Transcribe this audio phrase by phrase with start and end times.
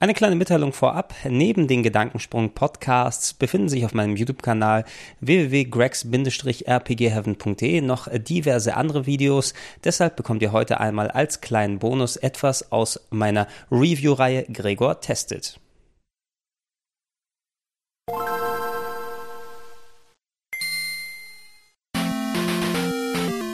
[0.00, 1.12] Eine kleine Mitteilung vorab.
[1.24, 4.84] Neben den Gedankensprung-Podcasts befinden sich auf meinem YouTube-Kanal
[5.20, 9.54] www.gregs-rpgheaven.de noch diverse andere Videos.
[9.82, 15.58] Deshalb bekommt ihr heute einmal als kleinen Bonus etwas aus meiner Review-Reihe Gregor testet.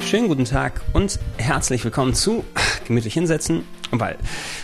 [0.04, 2.44] Schönen guten Tag und herzlich willkommen zu
[2.86, 4.18] Gemütlich hinsetzen, weil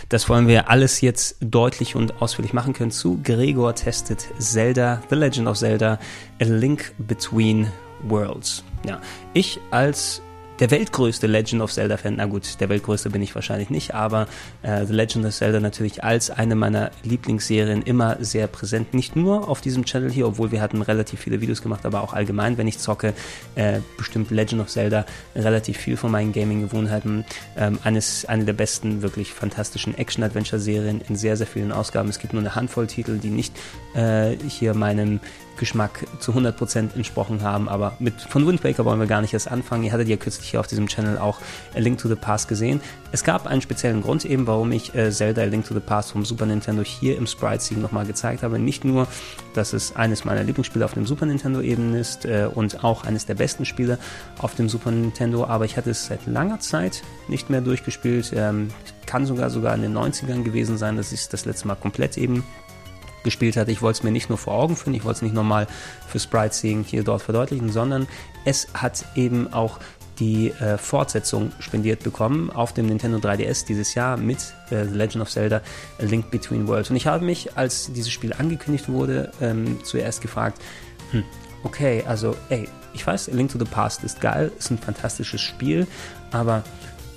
[0.07, 5.15] das wollen wir alles jetzt deutlich und ausführlich machen können zu Gregor testet Zelda, The
[5.15, 5.99] Legend of Zelda,
[6.39, 7.71] A Link Between
[8.03, 8.63] Worlds.
[8.85, 9.01] Ja,
[9.33, 10.21] ich als
[10.61, 12.15] der weltgrößte Legend of Zelda-Fan.
[12.17, 14.27] Na gut, der weltgrößte bin ich wahrscheinlich nicht, aber
[14.61, 18.93] äh, The Legend of Zelda natürlich als eine meiner Lieblingsserien immer sehr präsent.
[18.93, 22.13] Nicht nur auf diesem Channel hier, obwohl wir hatten relativ viele Videos gemacht, aber auch
[22.13, 23.13] allgemein, wenn ich zocke,
[23.55, 25.05] äh, bestimmt Legend of Zelda
[25.35, 27.25] relativ viel von meinen Gaming-Gewohnheiten.
[27.57, 32.07] Ähm, eines, eine der besten, wirklich fantastischen Action-Adventure-Serien in sehr, sehr vielen Ausgaben.
[32.07, 33.57] Es gibt nur eine Handvoll Titel, die nicht
[33.95, 35.21] äh, hier meinem
[35.57, 37.69] Geschmack zu 100% entsprochen haben.
[37.69, 39.83] Aber mit von Wind wollen wir gar nicht erst anfangen.
[39.83, 41.39] Ihr hattet ja kürzlich hier auf diesem Channel auch
[41.75, 42.81] A Link to the Past gesehen.
[43.11, 46.11] Es gab einen speziellen Grund eben, warum ich äh, Zelda A Link to the Past
[46.11, 48.59] vom Super Nintendo hier im Sprite Sieg nochmal gezeigt habe.
[48.59, 49.07] Nicht nur,
[49.53, 53.25] dass es eines meiner Lieblingsspiele auf dem Super Nintendo eben ist äh, und auch eines
[53.25, 53.97] der besten Spiele
[54.39, 58.31] auf dem Super Nintendo, aber ich hatte es seit langer Zeit nicht mehr durchgespielt.
[58.35, 58.69] Ähm,
[59.05, 62.17] kann sogar sogar in den 90ern gewesen sein, dass ich es das letzte Mal komplett
[62.17, 62.43] eben
[63.23, 63.71] gespielt hatte.
[63.71, 65.67] Ich wollte es mir nicht nur vor Augen führen, ich wollte es nicht nochmal
[66.07, 68.07] für Sprite Seeing hier dort verdeutlichen, sondern
[68.45, 69.79] es hat eben auch
[70.19, 75.23] die äh, Fortsetzung spendiert bekommen auf dem Nintendo 3DS dieses Jahr mit äh, The Legend
[75.23, 75.61] of Zelda
[75.99, 76.91] A Link Between Worlds.
[76.91, 80.61] Und ich habe mich, als dieses Spiel angekündigt wurde, ähm, zuerst gefragt,
[81.09, 81.23] hm,
[81.63, 85.41] okay, also ey, ich weiß, A Link to the Past ist geil, ist ein fantastisches
[85.41, 85.87] Spiel,
[86.31, 86.63] aber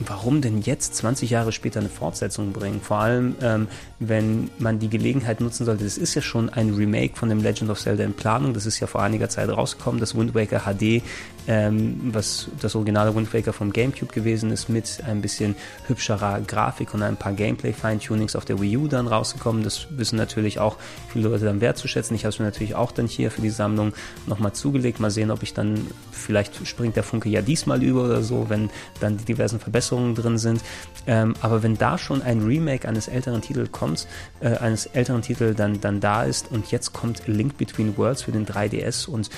[0.00, 2.80] warum denn jetzt 20 Jahre später eine Fortsetzung bringen?
[2.80, 3.68] Vor allem, ähm,
[4.00, 5.84] wenn man die Gelegenheit nutzen sollte.
[5.84, 8.54] Das ist ja schon ein Remake von dem Legend of Zelda in Planung.
[8.54, 10.00] Das ist ja vor einiger Zeit rausgekommen.
[10.00, 11.02] Das Wind Waker HD,
[11.46, 15.56] ähm, was das originale Wind Waker vom GameCube gewesen ist, mit ein bisschen
[15.86, 19.62] hübscherer Grafik und ein paar Gameplay-Feintunings auf der Wii U dann rausgekommen.
[19.62, 20.76] Das wissen natürlich auch
[21.12, 22.16] viele Leute dann wertzuschätzen.
[22.16, 23.92] Ich habe es mir natürlich auch dann hier für die Sammlung
[24.26, 25.00] nochmal zugelegt.
[25.00, 28.70] Mal sehen, ob ich dann, vielleicht springt der Funke ja diesmal über oder so, wenn
[29.00, 30.62] dann die diversen Verbesserungen drin sind.
[31.06, 34.06] Ähm, aber wenn da schon ein Remake eines älteren Titels kommt,
[34.40, 38.32] äh, eines älteren Titels dann, dann da ist und jetzt kommt Link Between Worlds für
[38.32, 39.30] den 3DS und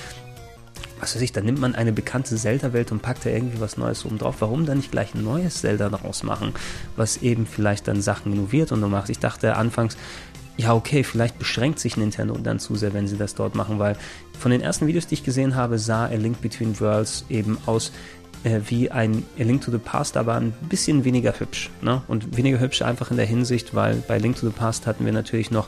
[0.99, 4.05] was weiß ich, dann nimmt man eine bekannte Zelda-Welt und packt da irgendwie was Neues
[4.05, 4.35] oben drauf.
[4.39, 6.53] Warum dann nicht gleich ein neues Zelda daraus machen,
[6.95, 9.09] was eben vielleicht dann Sachen innoviert und macht?
[9.09, 9.97] Ich dachte anfangs,
[10.57, 13.95] ja, okay, vielleicht beschränkt sich Nintendo dann zu sehr, wenn sie das dort machen, weil
[14.39, 17.91] von den ersten Videos, die ich gesehen habe, sah A Link Between Worlds eben aus
[18.43, 21.69] äh, wie ein A Link to the Past, aber ein bisschen weniger hübsch.
[21.81, 22.01] Ne?
[22.07, 25.13] Und weniger hübsch einfach in der Hinsicht, weil bei Link to the Past hatten wir
[25.13, 25.67] natürlich noch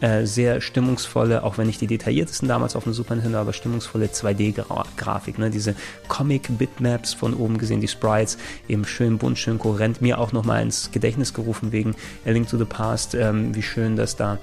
[0.00, 4.06] äh, sehr stimmungsvolle, auch wenn nicht die detailliertesten damals auf dem Super Nintendo, aber stimmungsvolle
[4.06, 5.38] 2D-Grafik.
[5.38, 5.50] Ne?
[5.50, 5.74] Diese
[6.08, 10.00] Comic-Bitmaps von oben gesehen, die Sprites, eben schön bunt, schön kohärent.
[10.00, 11.94] Mir auch nochmal ins Gedächtnis gerufen wegen
[12.24, 14.38] A Link to the Past, ähm, wie schön das da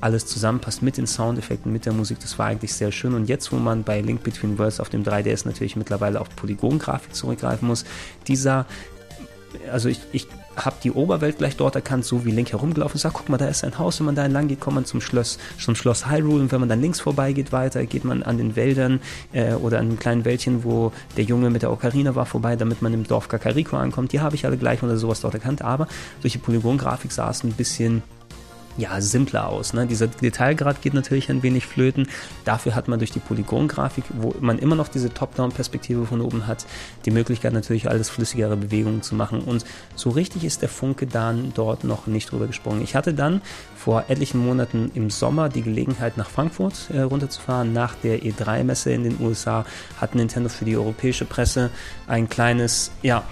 [0.00, 2.18] alles zusammenpasst mit den Soundeffekten, mit der Musik.
[2.20, 3.14] Das war eigentlich sehr schön.
[3.14, 7.14] Und jetzt, wo man bei Link Between Worlds auf dem 3DS natürlich mittlerweile auf Polygongrafik
[7.14, 7.84] zurückgreifen muss,
[8.26, 8.66] dieser,
[9.72, 10.26] also ich, ich
[10.64, 13.02] habe die Oberwelt gleich dort erkannt, so wie Link herumgelaufen ist.
[13.02, 14.00] Sag, guck mal, da ist ein Haus.
[14.00, 16.42] Wenn man da entlang geht, kommt man zum Schloss, zum Schloss Hyrule.
[16.42, 19.00] Und wenn man dann links vorbei geht weiter, geht man an den Wäldern
[19.32, 22.82] äh, oder an einem kleinen Wäldchen, wo der Junge mit der Ocarina war, vorbei, damit
[22.82, 24.12] man im Dorf Kakariko ankommt.
[24.12, 25.62] Die habe ich alle gleich oder sowas dort erkannt.
[25.62, 25.88] Aber
[26.20, 28.02] durch die Polygongrafik es ein bisschen
[28.78, 29.74] ja, simpler aus.
[29.74, 29.86] Ne?
[29.86, 32.08] Dieser Detailgrad geht natürlich ein wenig flöten.
[32.44, 36.64] Dafür hat man durch die Polygongrafik, wo man immer noch diese Top-Down-Perspektive von oben hat,
[37.04, 39.40] die Möglichkeit natürlich alles flüssigere Bewegungen zu machen.
[39.40, 39.64] Und
[39.96, 42.80] so richtig ist der Funke dann dort noch nicht drüber gesprungen.
[42.80, 43.42] Ich hatte dann
[43.76, 47.72] vor etlichen Monaten im Sommer die Gelegenheit, nach Frankfurt äh, runterzufahren.
[47.72, 49.66] Nach der E3-Messe in den USA
[50.00, 51.70] hat Nintendo für die europäische Presse
[52.06, 53.24] ein kleines, ja,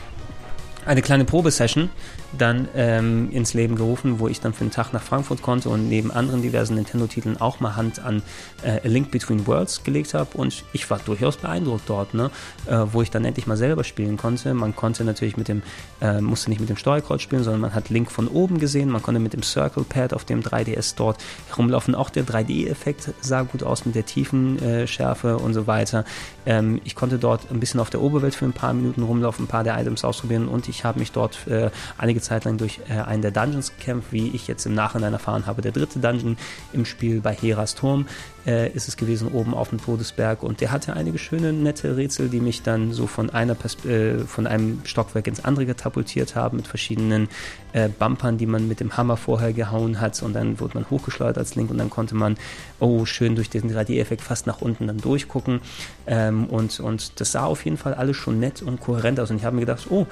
[0.87, 1.91] eine kleine Probesession
[2.37, 5.89] dann ähm, ins Leben gerufen, wo ich dann für einen Tag nach Frankfurt konnte und
[5.89, 8.23] neben anderen diversen Nintendo-Titeln auch mal Hand an
[8.63, 12.31] äh, A Link Between Worlds gelegt habe und ich war durchaus beeindruckt dort, ne?
[12.67, 14.55] Äh, wo ich dann endlich mal selber spielen konnte.
[14.55, 15.63] Man konnte natürlich mit dem,
[16.01, 19.03] äh, musste nicht mit dem Steuerkreuz spielen, sondern man hat Link von oben gesehen, man
[19.03, 21.19] konnte mit dem Circle Pad auf dem 3DS dort
[21.49, 21.95] herumlaufen.
[21.95, 26.05] Auch der 3D-Effekt sah gut aus mit der Tiefenschärfe und so weiter.
[26.45, 29.49] Ähm, ich konnte dort ein bisschen auf der Oberwelt für ein paar Minuten rumlaufen, ein
[29.49, 33.01] paar der Items ausprobieren und ich habe mich dort äh, einige Zeit lang durch äh,
[33.01, 35.63] einen der Dungeons gekämpft, wie ich jetzt im Nachhinein erfahren habe.
[35.63, 36.37] Der dritte Dungeon
[36.73, 38.07] im Spiel bei Heras Turm
[38.47, 40.43] äh, ist es gewesen, oben auf dem Todesberg.
[40.43, 44.47] Und der hatte einige schöne, nette Rätsel, die mich dann so von, einer äh, von
[44.47, 47.29] einem Stockwerk ins andere katapultiert haben, mit verschiedenen
[47.73, 50.23] äh, Bumpern, die man mit dem Hammer vorher gehauen hat.
[50.23, 52.37] Und dann wurde man hochgeschleudert als Link und dann konnte man,
[52.79, 55.61] oh, schön durch den 3D-Effekt fast nach unten dann durchgucken.
[56.07, 59.31] Ähm, und, und das sah auf jeden Fall alles schon nett und kohärent aus.
[59.31, 60.07] Und ich habe mir gedacht, oh,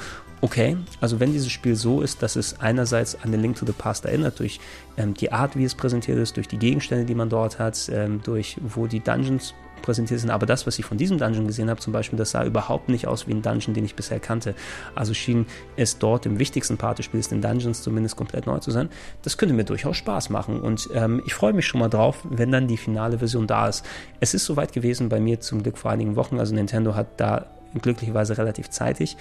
[0.45, 3.73] okay, also wenn dieses Spiel so ist, dass es einerseits an den Link to the
[3.73, 4.61] Past erinnert, durch
[4.99, 8.21] ähm, die Art, wie es präsentiert ist, durch die Gegenstände, die man dort hat, ähm,
[8.26, 9.55] durch wo die Dungeons
[9.85, 10.31] präsentiert sind.
[10.31, 13.06] Aber das, was ich von diesem Dungeon gesehen habe, zum Beispiel, das sah überhaupt nicht
[13.06, 14.55] aus wie ein Dungeon, den ich bisher kannte.
[14.94, 18.71] Also schien es dort im wichtigsten Part des Spiels, den Dungeons zumindest komplett neu zu
[18.71, 18.88] sein.
[19.23, 20.61] Das könnte mir durchaus Spaß machen.
[20.61, 23.85] Und ähm, ich freue mich schon mal drauf, wenn dann die finale Version da ist.
[24.21, 26.38] Es ist soweit gewesen bei mir zum Glück vor einigen Wochen.
[26.38, 27.47] Also Nintendo hat da
[27.81, 29.17] glücklicherweise relativ zeitig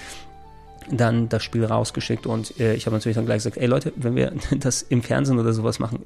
[0.92, 4.18] dann das Spiel rausgeschickt und äh, ich habe natürlich dann gleich gesagt, ey Leute, wenn
[4.18, 6.06] wir das im Fernsehen oder sowas machen,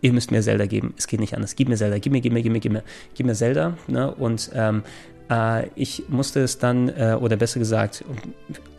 [0.00, 2.32] ihr müsst mir Zelda geben, es geht nicht anders, gib mir Zelda, gib mir, gib
[2.32, 2.82] mir, gib mir, gib mir,
[3.14, 4.12] gib mir Zelda, ne?
[4.12, 4.82] und ähm,
[5.30, 8.04] äh, ich musste es dann, äh, oder besser gesagt,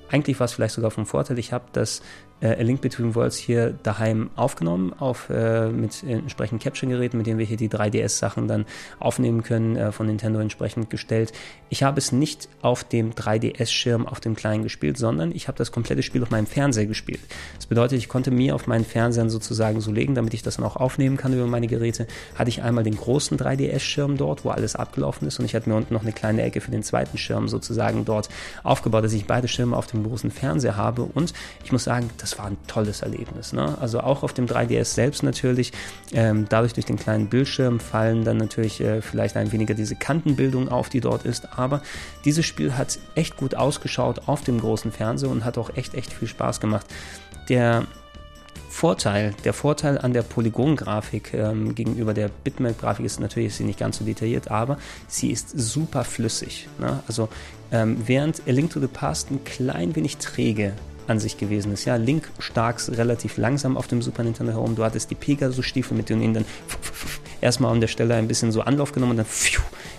[0.10, 2.02] eigentlich war es vielleicht sogar vom Vorteil, ich habe das
[2.44, 7.40] äh, A Link Between Worlds hier daheim aufgenommen, auf, äh, mit entsprechenden Caption-Geräten, mit denen
[7.40, 8.66] wir hier die 3DS-Sachen dann
[9.00, 11.32] aufnehmen können, äh, von Nintendo entsprechend gestellt.
[11.70, 15.72] Ich habe es nicht auf dem 3DS-Schirm auf dem kleinen gespielt, sondern ich habe das
[15.72, 17.22] komplette Spiel auf meinem Fernseher gespielt.
[17.56, 20.66] Das bedeutet, ich konnte mir auf meinen Fernsehern sozusagen so legen, damit ich das dann
[20.66, 24.76] auch aufnehmen kann über meine Geräte, hatte ich einmal den großen 3DS-Schirm dort, wo alles
[24.76, 27.48] abgelaufen ist und ich hatte mir unten noch eine kleine Ecke für den zweiten Schirm
[27.48, 28.30] sozusagen dort
[28.64, 32.33] aufgebaut, dass ich beide Schirme auf dem großen Fernseher habe und ich muss sagen, das
[32.38, 33.54] war ein tolles Erlebnis.
[33.54, 33.78] Ne?
[33.80, 35.72] Also auch auf dem 3DS selbst natürlich.
[36.12, 40.70] Ähm, dadurch durch den kleinen Bildschirm fallen dann natürlich äh, vielleicht ein weniger diese Kantenbildung
[40.70, 41.58] auf, die dort ist.
[41.58, 41.82] Aber
[42.26, 46.14] dieses Spiel hat echt gut ausgeschaut auf dem großen Fernseher und hat auch echt, echt
[46.14, 46.86] viel Spaß gemacht.
[47.50, 47.86] Der
[48.70, 53.80] Vorteil, der Vorteil an der Polygon-Grafik ähm, gegenüber der Bitmap-Grafik ist natürlich, ist sie nicht
[53.80, 56.68] ganz so detailliert, aber sie ist super flüssig.
[56.80, 57.02] Ne?
[57.08, 57.30] Also
[57.72, 60.74] ähm, während A Link to the Past ein klein wenig träge
[61.08, 61.86] an sich gewesen ist.
[61.86, 64.76] Ja, Link stark relativ langsam auf dem Super Nintendo herum.
[64.76, 66.46] Du hattest die Pegasus-Stiefel, mit denen dann
[67.42, 69.26] erstmal an der Stelle ein bisschen so Anlauf genommen und dann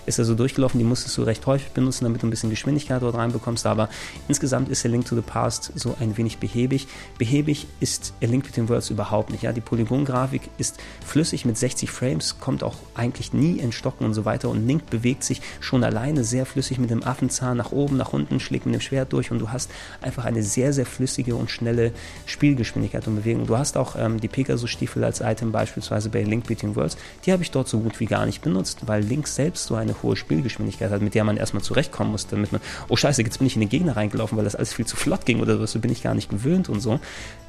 [0.05, 0.79] ist er so durchgelaufen.
[0.79, 3.65] Die musstest du recht häufig benutzen, damit du ein bisschen Geschwindigkeit dort reinbekommst.
[3.65, 3.89] Aber
[4.27, 6.87] insgesamt ist A Link to the Past so ein wenig behäbig.
[7.17, 9.43] Behäbig ist A Link Between Worlds überhaupt nicht.
[9.43, 14.13] Ja, die Polygon-Grafik ist flüssig mit 60 Frames, kommt auch eigentlich nie in Stocken und
[14.13, 14.49] so weiter.
[14.49, 18.39] Und Link bewegt sich schon alleine sehr flüssig mit dem Affenzahn nach oben, nach unten,
[18.39, 19.71] schlägt mit dem Schwert durch und du hast
[20.01, 21.91] einfach eine sehr, sehr flüssige und schnelle
[22.25, 23.47] Spielgeschwindigkeit und Bewegung.
[23.47, 26.97] Du hast auch ähm, die Pegasus-Stiefel als Item beispielsweise bei Link Between Worlds.
[27.25, 29.94] Die habe ich dort so gut wie gar nicht benutzt, weil Link selbst so eine
[30.03, 33.47] hohe Spielgeschwindigkeit hat, mit der man erstmal zurechtkommen muss, damit man, oh scheiße, jetzt bin
[33.47, 35.91] ich in den Gegner reingelaufen, weil das alles viel zu flott ging oder so, bin
[35.91, 36.99] ich gar nicht gewöhnt und so.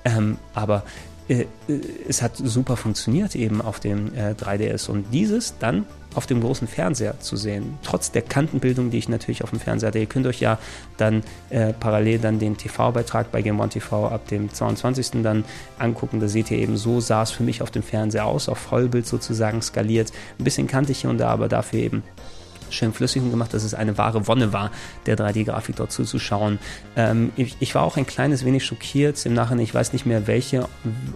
[0.05, 0.85] Ähm, aber
[1.29, 6.27] äh, äh es hat super funktioniert eben auf dem äh, 3DS und dieses dann auf
[6.27, 7.79] dem großen Fernseher zu sehen.
[7.83, 9.99] Trotz der Kantenbildung, die ich natürlich auf dem Fernseher hatte.
[9.99, 10.59] Ihr könnt euch ja
[10.97, 15.23] dann äh, parallel dann den TV-Beitrag bei Game One TV ab dem 22.
[15.23, 15.45] dann
[15.79, 16.19] angucken.
[16.21, 19.07] Da seht ihr eben, so sah es für mich auf dem Fernseher aus, auf Vollbild
[19.07, 20.11] sozusagen skaliert.
[20.39, 22.03] Ein bisschen kantig hier und da, aber dafür eben
[22.71, 24.71] schön flüssig und gemacht, dass es eine wahre Wonne war,
[25.07, 26.59] der 3D-Grafik dort zuzuschauen.
[26.97, 29.65] Ähm, ich, ich, war auch ein kleines wenig schockiert im Nachhinein.
[29.65, 30.69] Ich weiß nicht mehr, welche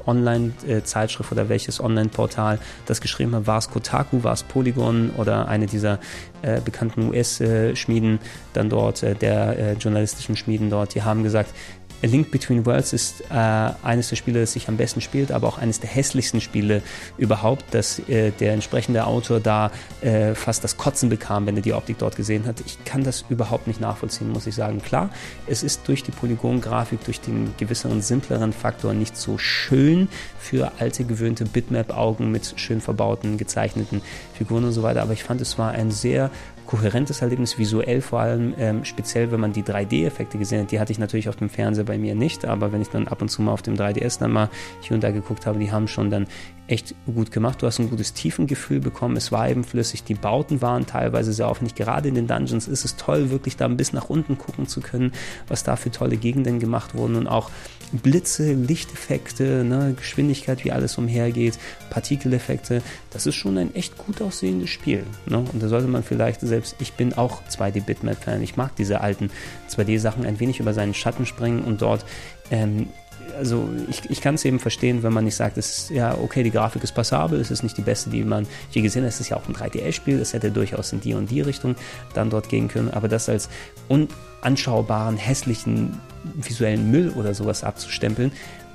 [0.06, 3.46] Online-Zeitschrift oder welches Online-Portal das geschrieben hat.
[3.46, 5.98] War es Kotaku, war es Polygon oder eine dieser
[6.42, 8.18] äh, bekannten US-Schmieden
[8.52, 11.52] dann dort, äh, der äh, journalistischen Schmieden dort, die haben gesagt,
[12.02, 15.48] A Link Between Worlds ist äh, eines der Spiele, das sich am besten spielt, aber
[15.48, 16.82] auch eines der hässlichsten Spiele
[17.18, 19.70] überhaupt, dass äh, der entsprechende Autor da
[20.00, 22.60] äh, fast das Kotzen bekam, wenn er die Optik dort gesehen hat.
[22.64, 24.80] Ich kann das überhaupt nicht nachvollziehen, muss ich sagen.
[24.80, 25.10] Klar,
[25.46, 30.08] es ist durch die Polygon-Grafik, durch den gewisseren, simpleren Faktor nicht so schön
[30.38, 34.00] für alte, gewöhnte Bitmap-Augen mit schön verbauten, gezeichneten
[34.32, 36.30] Figuren und so weiter, aber ich fand, es war ein sehr
[36.70, 40.92] kohärentes Erlebnis, visuell vor allem, ähm, speziell wenn man die 3D-Effekte gesehen hat, die hatte
[40.92, 43.42] ich natürlich auf dem Fernseher bei mir nicht, aber wenn ich dann ab und zu
[43.42, 44.50] mal auf dem 3DS dann mal
[44.80, 46.28] hier und da geguckt habe, die haben schon dann
[46.68, 47.60] echt gut gemacht.
[47.60, 51.48] Du hast ein gutes Tiefengefühl bekommen, es war eben flüssig, die Bauten waren teilweise sehr
[51.48, 51.74] aufwendig.
[51.74, 55.10] Gerade in den Dungeons ist es toll, wirklich da bis nach unten gucken zu können,
[55.48, 57.50] was da für tolle Gegenden gemacht wurden und auch
[57.92, 61.58] Blitze, Lichteffekte, ne, Geschwindigkeit, wie alles umhergeht,
[61.90, 62.82] Partikeleffekte.
[63.10, 65.04] Das ist schon ein echt gut aussehendes Spiel.
[65.26, 65.38] Ne?
[65.38, 69.30] Und da sollte man vielleicht selbst, ich bin auch 2D-Bitmap-Fan, ich mag diese alten
[69.70, 72.04] 2D-Sachen ein wenig über seinen Schatten springen und dort
[72.50, 72.88] ähm,
[73.36, 76.42] also ich, ich kann es eben verstehen, wenn man nicht sagt, es ist, ja, okay,
[76.42, 79.20] die Grafik ist passabel, es ist nicht die beste, die man je gesehen hat, es
[79.20, 81.76] ist ja auch ein 3DS-Spiel, es hätte durchaus in die und die Richtung
[82.14, 83.48] dann dort gehen können, aber das als
[83.88, 88.32] unanschaubaren, hässlichen visuellen Müll oder sowas abzustempeln,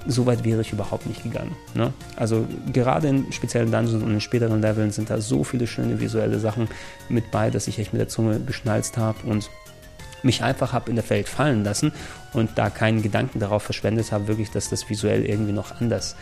[0.07, 1.55] so weit wäre ich überhaupt nicht gegangen.
[1.73, 1.91] Ne?
[2.15, 6.39] Also gerade in speziellen Dungeons und in späteren Leveln sind da so viele schöne visuelle
[6.39, 6.67] Sachen
[7.09, 9.49] mit bei, dass ich echt mit der Zunge geschnalzt habe und
[10.21, 11.91] mich einfach habe in der Welt fallen lassen
[12.33, 16.15] und da keinen Gedanken darauf verschwendet habe, wirklich, dass das visuell irgendwie noch anders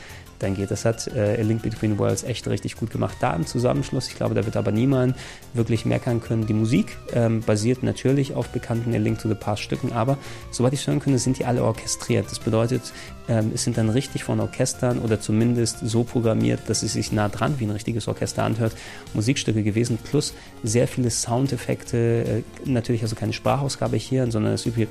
[0.43, 0.71] dann geht.
[0.71, 3.17] Das hat äh, Link Between Worlds echt richtig gut gemacht.
[3.19, 5.15] Da im Zusammenschluss, ich glaube, da wird aber niemand
[5.53, 6.45] wirklich meckern können.
[6.45, 10.17] Die Musik ähm, basiert natürlich auf bekannten A Link to the Past Stücken, aber
[10.51, 12.25] soweit ich hören kann, sind die alle orchestriert.
[12.29, 12.81] Das bedeutet,
[13.27, 17.29] ähm, es sind dann richtig von Orchestern oder zumindest so programmiert, dass es sich nah
[17.29, 18.73] dran wie ein richtiges Orchester anhört,
[19.13, 20.33] Musikstücke gewesen, plus
[20.63, 24.89] sehr viele Soundeffekte, äh, natürlich also keine Sprachausgabe hier, sondern das übliche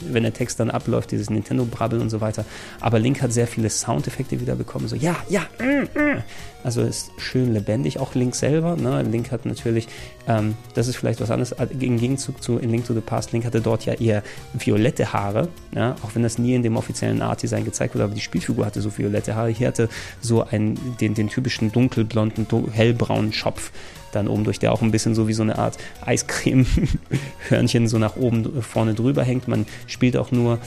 [0.00, 2.44] wenn der Text dann abläuft, dieses Nintendo-Brabbeln und so weiter.
[2.80, 3.70] Aber Link hat sehr viele
[4.08, 6.22] Soundeffekte wieder bekommen, so ja, ja, mm, mm.
[6.64, 8.76] also ist schön lebendig, auch Link selber.
[8.76, 9.02] Ne?
[9.02, 9.86] Link hat natürlich,
[10.26, 13.44] ähm, das ist vielleicht was anderes, im Gegenzug zu in Link to the Past, Link
[13.44, 14.22] hatte dort ja eher
[14.54, 15.94] violette Haare, ja?
[16.02, 18.96] auch wenn das nie in dem offiziellen Art-Design gezeigt wurde, aber die Spielfigur hatte so
[18.96, 19.50] violette Haare.
[19.50, 19.88] Hier hatte
[20.20, 23.70] so einen, den, den typischen dunkelblonden, hellbraunen Schopf
[24.12, 28.16] dann oben durch, der auch ein bisschen so wie so eine Art Eiscreme-Hörnchen so nach
[28.16, 29.48] oben vorne drüber hängt.
[29.48, 30.58] Man spielt auch nur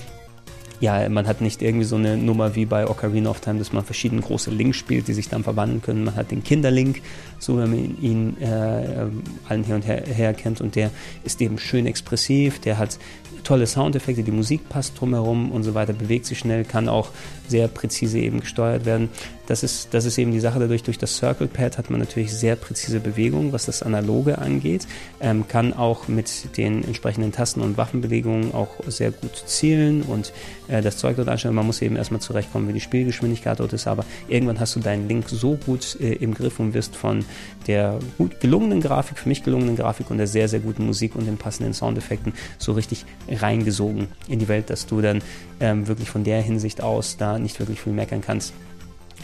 [0.81, 3.85] ja, man hat nicht irgendwie so eine Nummer wie bei Ocarina of Time, dass man
[3.85, 6.03] verschiedene große Links spielt, die sich dann verwandeln können.
[6.03, 7.01] Man hat den Kinderlink,
[7.38, 9.05] so wie man ihn äh,
[9.47, 10.89] allen hier und her, her kennt und der
[11.23, 12.97] ist eben schön expressiv, der hat
[13.43, 17.09] tolle Soundeffekte, die Musik passt drumherum und so weiter, bewegt sich schnell, kann auch
[17.47, 19.09] sehr präzise eben gesteuert werden.
[19.51, 22.34] Das ist, das ist eben die Sache dadurch, durch das Circle Pad hat man natürlich
[22.34, 24.88] sehr präzise Bewegungen, was das Analoge angeht,
[25.20, 30.31] ähm, kann auch mit den entsprechenden Tasten und Waffenbewegungen auch sehr gut zielen und
[30.70, 31.53] äh, das Zeug dort anstellen.
[31.53, 35.10] Man muss eben erstmal zurechtkommen, wie die Spielgeschwindigkeit dort ist, aber irgendwann hast du deinen
[35.10, 37.25] Link so gut äh, im Griff und wirst von
[37.67, 41.27] der gut gelungenen Grafik, für mich gelungenen Grafik und der sehr, sehr guten Musik und
[41.27, 45.22] den passenden Soundeffekten so richtig reingesogen in die Welt, dass du dann
[45.60, 48.53] ähm, wirklich von der Hinsicht aus da nicht wirklich viel meckern kannst.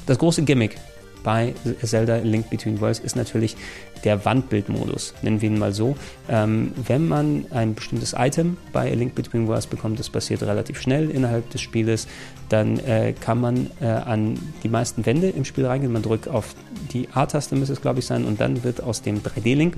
[0.08, 0.78] Das große Gimmick
[1.24, 3.58] bei Zelda Link Between Worlds ist natürlich
[4.06, 5.98] der Wandbildmodus, nennen wir ihn mal so.
[6.30, 11.10] Ähm, wenn man ein bestimmtes Item bei Link Between Worlds bekommt, das passiert relativ schnell
[11.10, 12.08] innerhalb des Spieles,
[12.48, 15.92] dann äh, kann man äh, an die meisten Wände im Spiel reingehen.
[15.92, 16.56] Man drückt auf
[16.94, 19.76] die A-Taste, müsste es glaube ich sein, und dann wird aus dem 3D-Link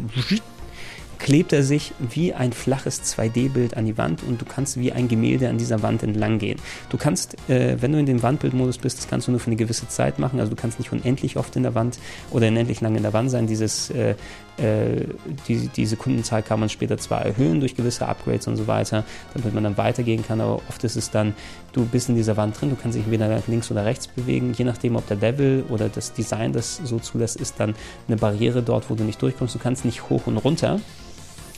[1.20, 5.08] klebt er sich wie ein flaches 2D-Bild an die Wand und du kannst wie ein
[5.08, 6.60] Gemälde an dieser Wand entlang gehen.
[6.90, 9.58] Du kannst, äh, wenn du in dem Wandbildmodus bist, das kannst du nur für eine
[9.58, 12.00] gewisse Zeit machen, also du kannst nicht unendlich oft in der Wand
[12.32, 13.48] oder unendlich lang in der Wand sein.
[13.48, 14.16] Dieses, äh,
[14.58, 15.06] äh,
[15.48, 19.54] die, die Sekundenzahl kann man später zwar erhöhen durch gewisse Upgrades und so weiter, damit
[19.54, 21.36] man dann weitergehen kann, aber oft ist es dann,
[21.74, 24.64] du bist in dieser Wand drin, du kannst dich entweder links oder rechts bewegen, je
[24.64, 27.76] nachdem, ob der Level oder das Design das so zulässt, ist dann
[28.08, 29.54] eine Barriere dort, wo du nicht durchkommst.
[29.54, 30.80] Du kannst nicht hoch und runter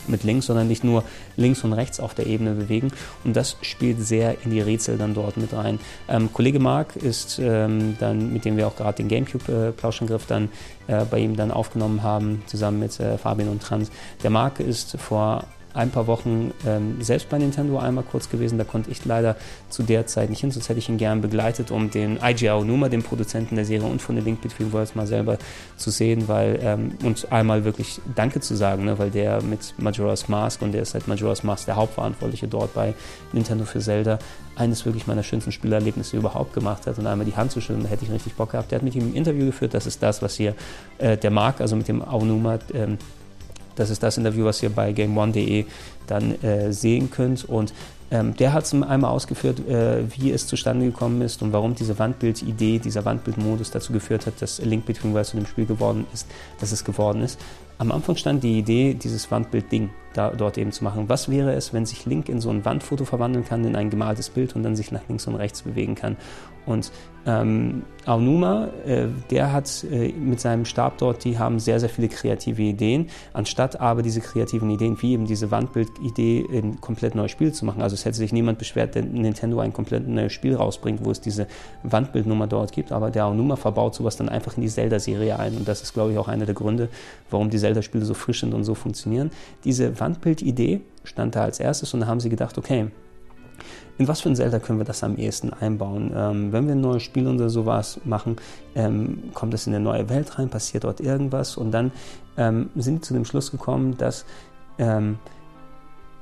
[0.08, 1.04] mit links, sondern nicht nur
[1.36, 2.92] links und rechts auf der Ebene bewegen.
[3.24, 5.80] Und das spielt sehr in die Rätsel dann dort mit rein.
[6.08, 10.50] Ähm, Kollege Mark ist ähm, dann, mit dem wir auch gerade den Gamecube-Plauschangriff äh, dann
[10.88, 13.92] äh, bei ihm dann aufgenommen haben, zusammen mit äh, Fabian und Trans.
[14.24, 18.58] Der Mark ist vor ein paar Wochen ähm, selbst bei Nintendo einmal kurz gewesen.
[18.58, 19.36] Da konnte ich leider
[19.70, 22.90] zu der Zeit nicht hin, sonst hätte ich ihn gern begleitet, um den IGO Numa,
[22.90, 25.38] den Produzenten der Serie und von The Link Between Worlds mal selber
[25.78, 30.28] zu sehen, weil ähm, und einmal wirklich Danke zu sagen, ne, weil der mit Majora's
[30.28, 32.94] Mask und der ist seit Majora's Mask der Hauptverantwortliche dort bei
[33.34, 34.20] Nintendo für Zelda
[34.56, 37.90] eines wirklich meiner schönsten Spielerlebnisse überhaupt gemacht hat und einmal die Hand zu schütteln, da
[37.90, 38.72] hätte ich richtig Bock gehabt.
[38.72, 40.56] Der hat mit ihm ein Interview geführt, das ist das, was hier
[40.98, 42.98] äh, der Mark, also mit dem Aonuma, ähm,
[43.82, 45.66] das ist das Interview, was ihr bei GameOne.de
[46.08, 47.46] dann äh, sehen könnt.
[47.46, 47.74] Und
[48.12, 51.98] ähm, der hat es einmal ausgeführt, äh, wie es zustande gekommen ist und warum diese
[51.98, 56.28] Wandbild-Idee, dieser Wandbildmodus dazu geführt hat, dass Link Between Worlds zu dem Spiel geworden ist,
[56.60, 57.40] dass es geworden ist.
[57.82, 61.10] Am Anfang stand die Idee, dieses Wandbild-Ding da, dort eben zu machen.
[61.10, 64.30] Was wäre es, wenn sich Link in so ein Wandfoto verwandeln kann, in ein gemaltes
[64.30, 66.16] Bild und dann sich nach links und rechts bewegen kann?
[66.68, 66.92] Und
[67.26, 72.08] ähm, Aonuma, äh, der hat äh, mit seinem Stab dort, die haben sehr, sehr viele
[72.08, 77.52] kreative Ideen, anstatt aber diese kreativen Ideen, wie eben diese Wandbild-Idee, ein komplett neues Spiel
[77.52, 77.82] zu machen.
[77.82, 81.22] Also es hätte sich niemand beschwert, wenn Nintendo ein komplett neues Spiel rausbringt, wo es
[81.22, 81.48] diese
[81.84, 85.68] Wandbildnummer dort gibt, aber der Aonuma verbaut sowas dann einfach in die Zelda-Serie ein und
[85.68, 86.90] das ist, glaube ich, auch einer der Gründe,
[87.30, 89.32] warum die Zelda-Spiele so frisch sind und so funktionieren.
[89.64, 92.88] Diese Wandbild-Idee stand da als erstes und da haben sie gedacht, okay,
[93.98, 96.12] in was für ein Zelda können wir das am ehesten einbauen?
[96.16, 98.38] Ähm, wenn wir ein neues Spiel oder sowas machen,
[98.76, 101.92] ähm, kommt es in eine neue Welt rein, passiert dort irgendwas und dann
[102.38, 104.26] ähm, sind sie zu dem Schluss gekommen, dass
[104.80, 105.20] ähm,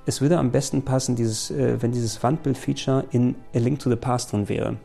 [0.06, 3.96] es würde am besten passen, dieses, äh, wenn dieses Wandbild-Feature in A Link to the
[3.96, 4.77] Past drin wäre.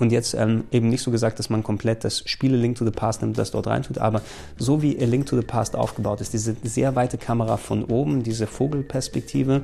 [0.00, 2.90] Und jetzt ähm, eben nicht so gesagt, dass man komplett das Spiele Link to the
[2.90, 4.22] Past nimmt, das dort reintut, aber
[4.58, 8.46] so wie Link to the Past aufgebaut ist, diese sehr weite Kamera von oben, diese
[8.46, 9.62] Vogelperspektive,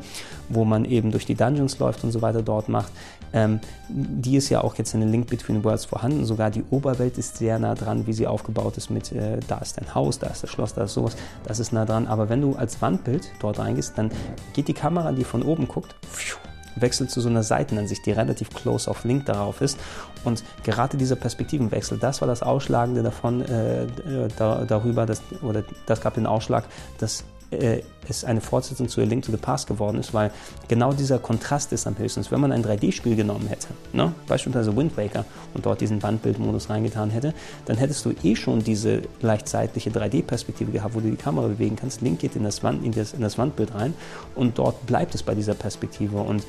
[0.48, 2.92] wo man eben durch die Dungeons läuft und so weiter dort macht,
[3.32, 6.24] ähm, die ist ja auch jetzt in A Link Between Worlds vorhanden.
[6.24, 9.78] Sogar die Oberwelt ist sehr nah dran, wie sie aufgebaut ist mit, äh, da ist
[9.78, 12.06] dein Haus, da ist das Schloss, da ist sowas, das ist nah dran.
[12.06, 14.10] Aber wenn du als Wandbild dort reingehst, dann
[14.52, 16.38] geht die Kamera, die von oben guckt, pfiuh,
[16.76, 19.78] wechselt zu so einer Seitenansicht, die relativ close auf Link darauf ist.
[20.24, 23.88] Und gerade dieser Perspektivenwechsel, das war das Ausschlagende davon, äh, äh,
[24.36, 26.64] da, darüber, dass, oder das gab den Ausschlag,
[26.98, 30.30] dass äh, es eine Fortsetzung zu A Link to the Past geworden ist, weil
[30.68, 32.24] genau dieser Kontrast ist am höchsten.
[32.30, 35.24] Wenn man ein 3D-Spiel genommen hätte, ne, beispielsweise Wind Waker
[35.54, 37.34] und dort diesen Wandbildmodus reingetan hätte,
[37.64, 41.76] dann hättest du eh schon diese leicht seitliche 3D-Perspektive gehabt, wo du die Kamera bewegen
[41.76, 42.00] kannst.
[42.00, 43.94] Link geht in das, Wand, in, das, in das Wandbild rein
[44.34, 46.44] und dort bleibt es bei dieser Perspektive und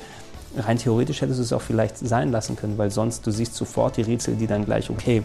[0.56, 3.96] rein theoretisch hättest du es auch vielleicht sein lassen können, weil sonst du siehst sofort
[3.96, 5.22] die Rätsel, die dann gleich, okay,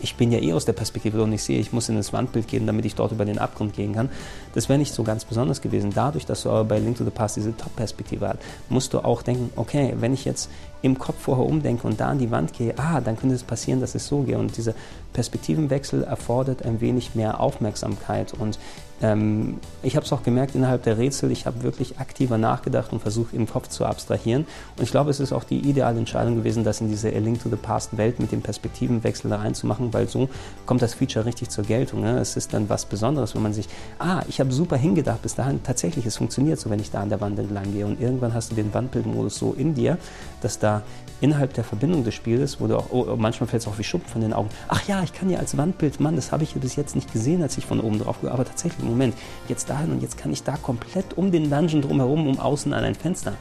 [0.00, 2.48] ich bin ja eh aus der Perspektive und ich sehe, ich muss in das Wandbild
[2.48, 4.08] gehen, damit ich dort über den Abgrund gehen kann.
[4.54, 5.92] Das wäre nicht so ganz besonders gewesen.
[5.94, 8.38] Dadurch, dass du aber bei Link to the Past diese Top-Perspektive hast,
[8.68, 10.50] musst du auch denken, okay, wenn ich jetzt
[10.82, 13.80] im Kopf vorher umdenke und da an die Wand gehe, ah, dann könnte es passieren,
[13.80, 14.38] dass ich so gehe.
[14.38, 14.74] Und dieser
[15.12, 18.32] Perspektivenwechsel erfordert ein wenig mehr Aufmerksamkeit.
[18.34, 18.58] Und
[19.00, 23.00] ähm, ich habe es auch gemerkt innerhalb der Rätsel, ich habe wirklich aktiver nachgedacht und
[23.00, 24.46] versucht im Kopf zu abstrahieren.
[24.76, 27.42] Und ich glaube, es ist auch die ideale Entscheidung gewesen, das in diese A Link
[27.42, 30.28] to the Past Welt mit dem Perspektivenwechsel reinzumachen, weil so
[30.66, 32.00] kommt das Feature richtig zur Geltung.
[32.00, 32.18] Ne?
[32.18, 35.62] Es ist dann was Besonderes, wenn man sich, ah, ich habe super hingedacht bis dahin,
[35.62, 37.86] tatsächlich, es funktioniert so, wenn ich da an der Wand entlang gehe.
[37.86, 39.98] Und irgendwann hast du den Wandbildmodus so in dir,
[40.40, 40.82] dass da
[41.20, 44.08] innerhalb der Verbindung des Spiels, wo du auch, oh, manchmal fällt es auch wie Schuppen
[44.08, 46.60] von den Augen, ach ja, ich kann ja als Wandbild, Mann, das habe ich ja
[46.60, 49.14] bis jetzt nicht gesehen, als ich von oben drauf gehe, aber tatsächlich, Moment,
[49.48, 52.84] jetzt dahin und jetzt kann ich da komplett um den Dungeon drumherum, um außen an
[52.84, 53.34] ein Fenster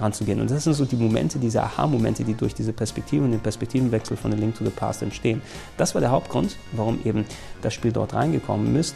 [0.00, 0.40] ranzugehen.
[0.40, 4.16] Und das sind so die Momente, diese Aha-Momente, die durch diese Perspektive und den Perspektivenwechsel
[4.16, 5.42] von The Link to the Past entstehen.
[5.76, 7.24] Das war der Hauptgrund, warum eben
[7.62, 8.94] das Spiel dort reingekommen ist.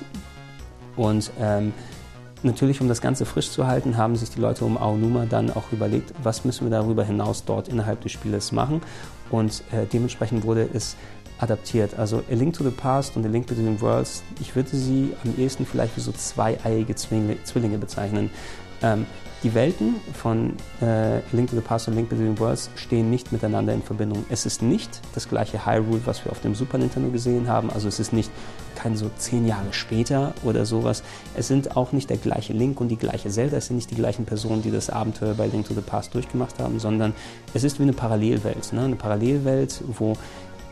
[0.97, 1.73] Und ähm,
[2.45, 5.71] Natürlich, um das Ganze frisch zu halten, haben sich die Leute um Aonuma dann auch
[5.71, 8.83] überlegt, was müssen wir darüber hinaus dort innerhalb des Spieles machen.
[9.31, 10.97] Und äh, dementsprechend wurde es
[11.39, 11.99] adaptiert.
[11.99, 15.35] Also A Link to the Past und A Link Between Worlds, ich würde sie am
[15.39, 18.31] ehesten vielleicht wie so zweieiige Zwillinge bezeichnen.
[18.83, 19.07] Ähm,
[19.43, 23.75] die Welten von äh, Link to the Past und Link Between Worlds stehen nicht miteinander
[23.75, 24.25] in Verbindung.
[24.29, 27.69] Es ist nicht das gleiche Hyrule, was wir auf dem Super Nintendo gesehen haben.
[27.69, 28.31] Also es ist nicht
[28.77, 31.03] kein so zehn Jahre später oder sowas.
[31.35, 33.57] Es sind auch nicht der gleiche Link und die gleiche Zelda.
[33.57, 36.61] Es sind nicht die gleichen Personen, die das Abenteuer bei Link to the Past durchgemacht
[36.61, 37.13] haben, sondern
[37.53, 38.73] es ist wie eine Parallelwelt.
[38.73, 38.83] Ne?
[38.83, 40.13] Eine Parallelwelt, wo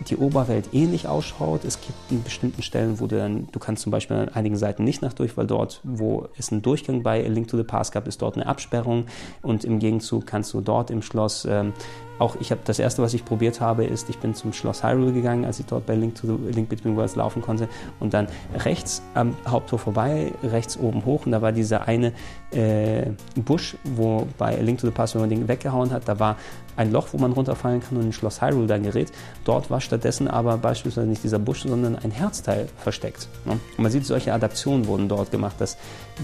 [0.08, 1.64] die Oberwelt ähnlich ausschaut.
[1.64, 4.84] Es gibt in bestimmten Stellen, wo du dann, du kannst zum Beispiel an einigen Seiten
[4.84, 7.92] nicht nach durch, weil dort, wo es einen Durchgang bei A Link to the Past
[7.92, 9.06] gab, ist dort eine Absperrung
[9.42, 11.72] und im Gegenzug kannst du dort im Schloss ähm,
[12.20, 15.12] auch ich habe das erste, was ich probiert habe, ist, ich bin zum Schloss Hyrule
[15.12, 18.28] gegangen, als ich dort bei Link, to the, Link Between Worlds laufen konnte und dann
[18.58, 22.12] rechts am Haupttor vorbei, rechts oben hoch und da war dieser eine
[22.50, 23.06] äh,
[23.36, 26.36] Busch, wo bei Link to the Past, wenn man den weggehauen hat, da war
[26.76, 29.12] ein Loch, wo man runterfallen kann und in Schloss Hyrule dann gerät.
[29.44, 33.28] Dort war stattdessen aber beispielsweise nicht dieser Busch, sondern ein Herzteil versteckt.
[33.44, 33.52] Ne?
[33.52, 35.76] Und man sieht, solche Adaptionen wurden dort gemacht, dass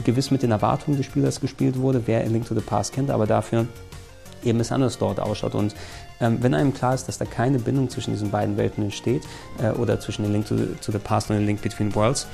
[0.04, 3.26] gewiss mit den Erwartungen des Spielers gespielt wurde, wer Link to the Past kennt, aber
[3.26, 3.66] dafür
[4.46, 5.54] eben es anders dort ausschaut.
[5.54, 5.74] Und
[6.20, 9.22] ähm, wenn einem klar ist, dass da keine Bindung zwischen diesen beiden Welten entsteht,
[9.62, 12.26] äh, oder zwischen den Link to, to the Past und den Link Between Worlds,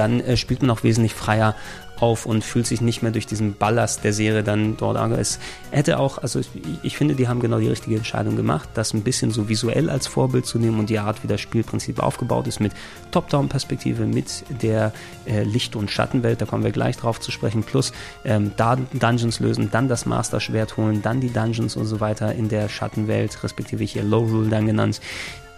[0.00, 1.54] dann äh, spielt man auch wesentlich freier
[2.00, 5.12] auf und fühlt sich nicht mehr durch diesen Ballast der Serie dann dort an.
[5.12, 5.38] Es
[5.70, 6.48] hätte auch, also ich,
[6.82, 10.06] ich, finde, die haben genau die richtige Entscheidung gemacht, das ein bisschen so visuell als
[10.06, 12.72] Vorbild zu nehmen und die Art, wie das Spielprinzip aufgebaut ist, mit
[13.10, 14.94] Top-Down-Perspektive, mit der
[15.26, 17.92] äh, Licht- und Schattenwelt, da kommen wir gleich drauf zu sprechen, plus
[18.24, 22.48] ähm, da Dungeons lösen, dann das Master-Schwert holen, dann die Dungeons und so weiter in
[22.48, 25.02] der Schattenwelt, respektive hier Low Rule dann genannt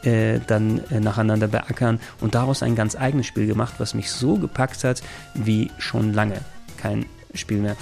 [0.05, 4.37] äh, dann äh, nacheinander beackern und daraus ein ganz eigenes Spiel gemacht, was mich so
[4.37, 5.03] gepackt hat
[5.35, 6.41] wie schon lange
[6.77, 7.77] kein Spiel mehr.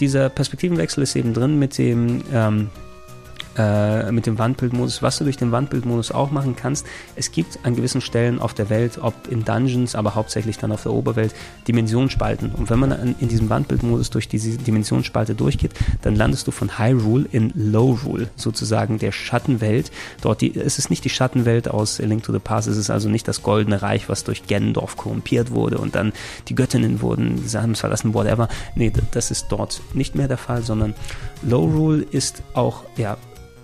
[0.00, 2.70] Dieser Perspektivenwechsel ist eben drin mit dem ähm,
[3.56, 6.86] äh, mit dem Wandbildmodus, was du durch den Wandbildmodus auch machen kannst.
[7.14, 10.82] Es gibt an gewissen Stellen auf der Welt, ob in Dungeons, aber hauptsächlich dann auf
[10.82, 11.34] der Oberwelt,
[11.68, 12.52] Dimensionsspalten.
[12.52, 17.26] Und wenn man in diesem Wandbildmodus durch diese Dimensionsspalte durchgeht, dann landest du von Hyrule
[17.32, 19.90] in Lowrule, sozusagen der Schattenwelt.
[20.20, 22.90] Dort die, es ist nicht die Schattenwelt aus A Link to the Past, es ist
[22.90, 26.12] also nicht das goldene Reich, was durch Gendorf korrumpiert wurde und dann
[26.48, 28.48] die Göttinnen wurden, sie haben es verlassen, whatever.
[28.74, 30.94] Nee, das ist dort nicht mehr der Fall, sondern
[31.42, 33.16] Lowrule ist auch, ja,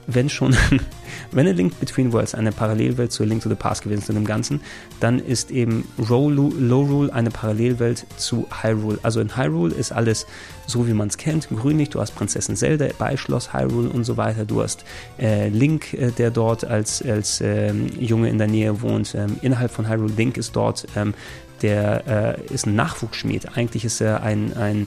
[0.06, 0.56] wenn schon,
[1.32, 4.08] wenn A Link Between Worlds eine Parallelwelt zu A Link to the Past gewesen ist
[4.08, 4.60] in dem Ganzen,
[5.00, 8.98] dann ist eben Low Rule eine Parallelwelt zu Hyrule.
[9.02, 10.26] Also in Hyrule ist alles
[10.66, 11.90] so, wie man es kennt, grünlich.
[11.90, 14.44] Du hast Prinzessin Zelda bei Schloss Hyrule und so weiter.
[14.44, 14.84] Du hast
[15.18, 19.14] äh, Link, äh, der dort als, als ähm, Junge in der Nähe wohnt.
[19.14, 21.14] Ähm, innerhalb von Hyrule Link ist dort, ähm,
[21.62, 23.56] der äh, ist ein Nachwuchsschmied.
[23.56, 24.86] Eigentlich ist er ein, ein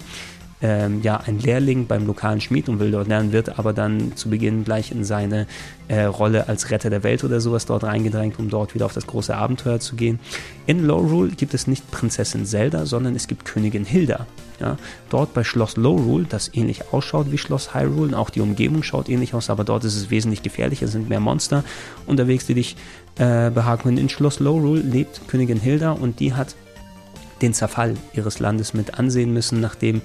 [0.66, 4.32] ähm, ja, ein Lehrling beim lokalen Schmied und will dort lernen, wird aber dann zu
[4.32, 5.46] Beginn gleich in seine
[5.90, 9.06] äh, Rolle als Retter der Welt oder sowas dort reingedrängt, um dort wieder auf das
[9.06, 10.20] große Abenteuer zu gehen.
[10.66, 14.26] In Lorule gibt es nicht Prinzessin Zelda, sondern es gibt Königin Hilda.
[14.60, 14.78] Ja,
[15.12, 19.36] dort bei Schloss Lorule, das ähnlich ausschaut wie Schloss Hyrule, auch die Umgebung schaut ähnlich
[19.36, 21.64] aus, aber dort ist es wesentlich gefährlicher, sind mehr Monster
[22.08, 22.76] unterwegs, die dich
[23.18, 24.00] äh, behaken.
[24.00, 26.56] In Schloss Lorule lebt Königin Hilda und die hat
[27.42, 30.02] den Zerfall ihres Landes mit ansehen müssen, nachdem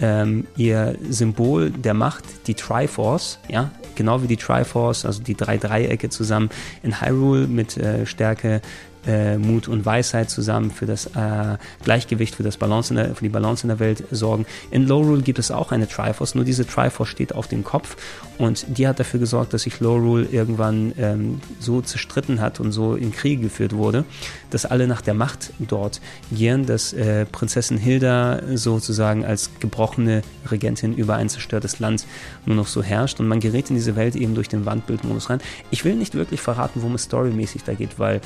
[0.00, 5.56] ähm, ihr Symbol der Macht, die Triforce, ja, genau wie die Triforce, also die drei
[5.56, 6.50] Dreiecke zusammen
[6.82, 8.60] in Hyrule mit äh, Stärke,
[9.06, 13.24] äh, Mut und Weisheit zusammen für das äh, Gleichgewicht, für, das Balance in der, für
[13.24, 14.46] die Balance in der Welt sorgen.
[14.70, 17.96] In Lorule gibt es auch eine Triforce, nur diese Triforce steht auf dem Kopf
[18.38, 22.94] und die hat dafür gesorgt, dass sich Lorule irgendwann ähm, so zerstritten hat und so
[22.94, 24.04] in Kriege geführt wurde,
[24.50, 26.00] dass alle nach der Macht dort
[26.32, 32.06] gieren, dass äh, Prinzessin Hilda sozusagen als gebrochene Regentin über ein zerstörtes Land
[32.46, 35.40] nur noch so herrscht und man gerät in diese Welt eben durch den Wandbildmodus rein.
[35.70, 38.20] Ich will nicht wirklich verraten, worum es storymäßig da geht, weil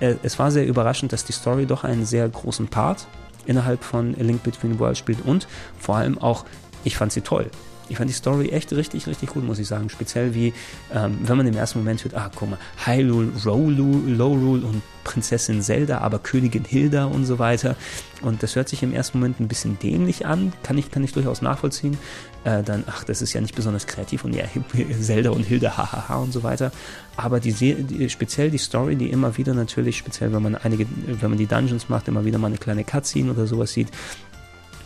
[0.00, 3.06] äh, es war sehr überraschend, dass die Story doch einen sehr großen Part
[3.46, 5.46] innerhalb von A Link Between Worlds spielt und
[5.78, 6.44] vor allem auch,
[6.84, 7.50] ich fand sie toll.
[7.88, 9.88] Ich fand die Story echt richtig, richtig gut, muss ich sagen.
[9.90, 10.52] Speziell wie,
[10.92, 15.62] ähm, wenn man im ersten Moment hört, ah, guck mal, Hyrule, Rolu, Lowrule und Prinzessin
[15.62, 17.76] Zelda, aber Königin Hilda und so weiter.
[18.22, 21.12] Und das hört sich im ersten Moment ein bisschen dämlich an, kann ich, kann ich
[21.12, 21.98] durchaus nachvollziehen.
[22.44, 24.44] Äh, dann, ach, das ist ja nicht besonders kreativ und ja,
[25.00, 26.72] Zelda und Hilda, hahaha und so weiter.
[27.16, 31.30] Aber die, die, speziell die Story, die immer wieder natürlich, speziell wenn man einige, wenn
[31.30, 33.88] man die Dungeons macht, immer wieder mal eine kleine Cutscene oder sowas sieht,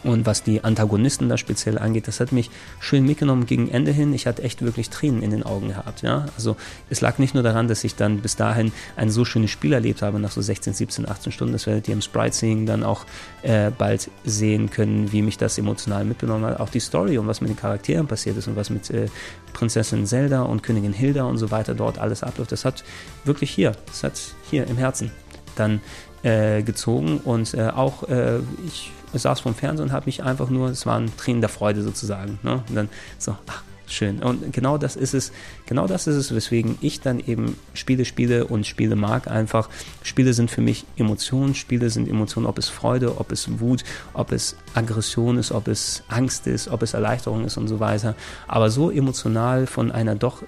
[0.04, 4.12] und was die Antagonisten da speziell angeht, das hat mich schön mitgenommen gegen Ende hin.
[4.12, 6.02] Ich hatte echt wirklich Tränen in den Augen gehabt.
[6.02, 6.26] Ja?
[6.37, 6.56] Also
[6.88, 10.02] es lag nicht nur daran, dass ich dann bis dahin ein so schönes Spiel erlebt
[10.02, 11.52] habe, nach so 16, 17, 18 Stunden.
[11.52, 13.06] Das werdet ihr im Sprite Seeing dann auch
[13.42, 16.61] äh, bald sehen können, wie mich das emotional mitgenommen hat.
[16.61, 19.06] Auch die Story und was mit den Charakteren passiert ist und was mit äh,
[19.52, 22.52] Prinzessin Zelda und Königin Hilda und so weiter dort alles abläuft.
[22.52, 22.84] Das hat
[23.24, 25.11] wirklich hier, das hat hier im Herzen
[25.58, 25.80] dann
[26.22, 30.68] äh, gezogen und äh, auch äh, ich saß vom Fernsehen und habe mich einfach nur,
[30.68, 32.38] es waren Tränen der Freude sozusagen.
[32.42, 32.62] Ne?
[32.68, 34.22] Und dann so, ach, schön.
[34.22, 35.33] Und genau das ist es,
[35.66, 39.28] genau das ist es, weswegen ich dann eben Spiele spiele und Spiele mag.
[39.28, 39.68] Einfach,
[40.02, 44.33] Spiele sind für mich Emotionen, Spiele sind Emotionen, ob es Freude, ob es Wut, ob
[44.33, 48.14] es Aggression ist, ob es Angst ist, ob es Erleichterung ist und so weiter.
[48.46, 50.42] Aber so emotional von einer doch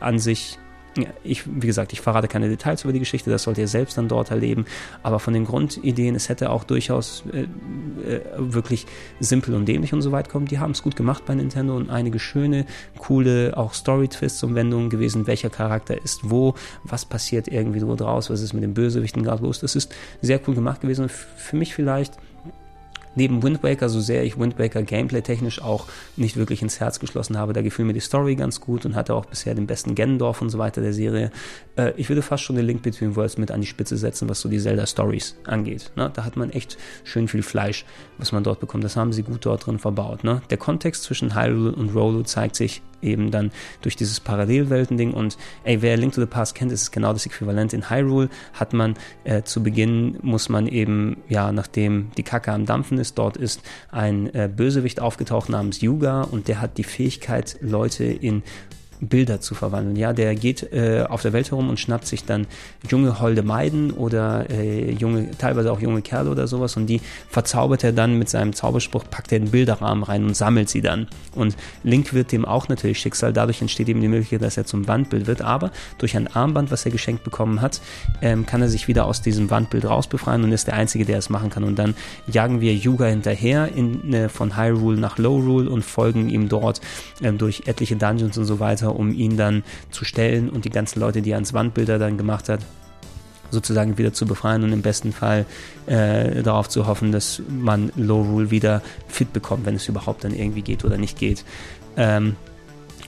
[0.00, 0.58] an sich
[1.22, 4.08] ich, wie gesagt, ich verrate keine Details über die Geschichte, das sollt ihr selbst dann
[4.08, 4.64] dort erleben.
[5.02, 8.86] Aber von den Grundideen, es hätte auch durchaus äh, äh, wirklich
[9.20, 10.46] simpel und dämlich und so weit kommen.
[10.46, 12.66] Die haben es gut gemacht bei Nintendo und einige schöne,
[12.98, 15.26] coole, auch Story-Twists und Wendungen gewesen.
[15.26, 16.54] Welcher Charakter ist wo,
[16.84, 19.60] was passiert irgendwie so draus, was ist mit den Bösewichten gerade los.
[19.60, 22.14] Das ist sehr cool gemacht gewesen für mich vielleicht
[23.16, 27.36] neben Wind Waker, so sehr ich Wind Waker gameplay-technisch auch nicht wirklich ins Herz geschlossen
[27.36, 30.40] habe, da gefiel mir die Story ganz gut und hatte auch bisher den besten Gendorf
[30.40, 31.30] und so weiter der Serie.
[31.76, 34.40] Äh, ich würde fast schon den Link Between Worlds mit an die Spitze setzen, was
[34.40, 35.90] so die Zelda-Stories angeht.
[35.96, 36.10] Ne?
[36.14, 37.84] Da hat man echt schön viel Fleisch,
[38.18, 38.84] was man dort bekommt.
[38.84, 40.22] Das haben sie gut dort drin verbaut.
[40.22, 40.42] Ne?
[40.50, 43.50] Der Kontext zwischen Hyrule und Rolo zeigt sich eben dann
[43.82, 45.12] durch dieses Parallelwelten-Ding.
[45.12, 47.72] Und ey, wer Link to the Past kennt, ist es genau das Äquivalent.
[47.72, 52.66] In Hyrule hat man äh, zu Beginn, muss man eben, ja, nachdem die Kacke am
[52.66, 57.56] Dampfen ist, dort ist ein äh, Bösewicht aufgetaucht namens Yuga und der hat die Fähigkeit,
[57.60, 58.42] Leute in
[59.00, 59.96] Bilder zu verwandeln.
[59.96, 62.46] Ja, der geht äh, auf der Welt herum und schnappt sich dann
[62.88, 67.84] junge holde Maiden oder äh, junge, teilweise auch junge Kerle oder sowas und die verzaubert
[67.84, 71.08] er dann mit seinem Zauberspruch, packt er den Bilderrahmen rein und sammelt sie dann.
[71.34, 73.32] Und Link wird dem auch natürlich Schicksal.
[73.32, 75.42] Dadurch entsteht eben die Möglichkeit, dass er zum Wandbild wird.
[75.42, 77.80] Aber durch ein Armband, was er geschenkt bekommen hat,
[78.22, 81.30] ähm, kann er sich wieder aus diesem Wandbild rausbefreien und ist der Einzige, der es
[81.30, 81.64] machen kann.
[81.64, 81.94] Und dann
[82.30, 86.80] jagen wir Yuga hinterher in, äh, von Hyrule nach Lowrule und folgen ihm dort
[87.22, 90.70] ähm, durch etliche Dungeons und so weiter weiter, um ihn dann zu stellen und die
[90.70, 92.60] ganzen Leute, die er ans Wandbilder dann gemacht hat,
[93.50, 95.46] sozusagen wieder zu befreien und im besten Fall
[95.86, 100.34] äh, darauf zu hoffen, dass man Low Rule wieder fit bekommt, wenn es überhaupt dann
[100.34, 101.44] irgendwie geht oder nicht geht.
[101.96, 102.36] Ähm,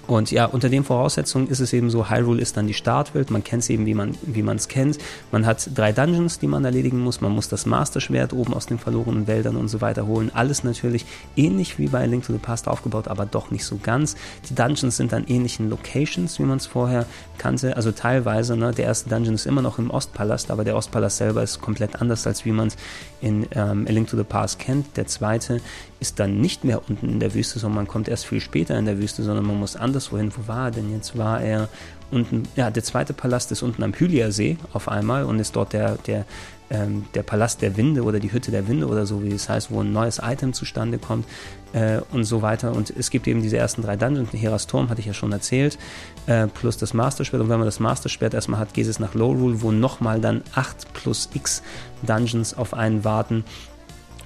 [0.08, 3.44] Und ja, unter den Voraussetzungen ist es eben so, Hyrule ist dann die Startwelt, man
[3.44, 4.96] kennt es eben, wie man wie es kennt.
[5.30, 8.78] Man hat drei Dungeons, die man erledigen muss, man muss das Master-Schwert oben aus den
[8.78, 10.30] verlorenen Wäldern und so weiter holen.
[10.32, 11.04] Alles natürlich
[11.36, 14.16] ähnlich wie bei Link to the Past aufgebaut, aber doch nicht so ganz.
[14.48, 17.04] Die Dungeons sind an ähnlichen Locations, wie man es vorher
[17.36, 17.76] kannte.
[17.76, 21.42] Also teilweise, ne, der erste Dungeon ist immer noch im Ostpalast, aber der Ostpalast selber
[21.42, 22.76] ist komplett anders, als wie man es
[23.20, 24.96] in ähm, A Link to the Past kennt.
[24.96, 25.60] Der zweite
[26.00, 28.84] ist dann nicht mehr unten in der Wüste, sondern man kommt erst viel später in
[28.84, 30.32] der Wüste, sondern man muss anderswohin.
[30.36, 31.18] Wo war er denn jetzt?
[31.18, 31.68] War er
[32.10, 35.96] unten, ja, der zweite Palast ist unten am Hylia-See auf einmal und ist dort der,
[36.06, 36.24] der,
[36.70, 39.70] ähm, der Palast der Winde oder die Hütte der Winde oder so, wie es heißt,
[39.70, 41.26] wo ein neues Item zustande kommt
[41.72, 42.72] äh, und so weiter.
[42.72, 45.78] Und es gibt eben diese ersten drei Dungeons, Heras Turm hatte ich ja schon erzählt,
[46.26, 47.42] äh, plus das Master-Schwert.
[47.42, 50.42] Und wenn man das Master-Schwert erstmal hat, geht es nach Low Rule, wo nochmal dann
[50.54, 51.62] 8 plus X
[52.02, 53.44] Dungeons auf einen warten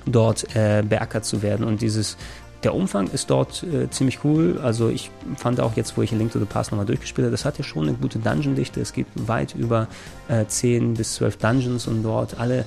[0.07, 1.65] dort äh, beackert zu werden.
[1.65, 2.17] Und dieses,
[2.63, 4.61] der Umfang ist dort äh, ziemlich cool.
[4.63, 7.45] Also ich fand auch jetzt, wo ich Link to the Past nochmal durchgespielt habe, das
[7.45, 8.81] hat ja schon eine gute Dungeon-Dichte.
[8.81, 9.89] Es gibt weit über
[10.29, 12.65] äh, 10 bis 12 Dungeons und dort alle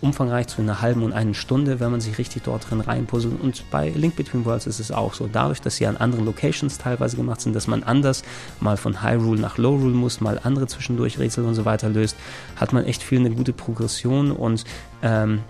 [0.00, 3.40] umfangreich zu einer halben und einer Stunde, wenn man sich richtig dort drin reinpuzzelt.
[3.40, 5.28] Und bei Link Between Worlds ist es auch so.
[5.32, 8.22] Dadurch, dass sie an anderen Locations teilweise gemacht sind, dass man anders
[8.60, 12.16] mal von Hyrule nach Low Rule muss, mal andere zwischendurch Rätsel und so weiter löst,
[12.56, 14.64] hat man echt viel eine gute Progression und
[15.02, 15.40] ähm,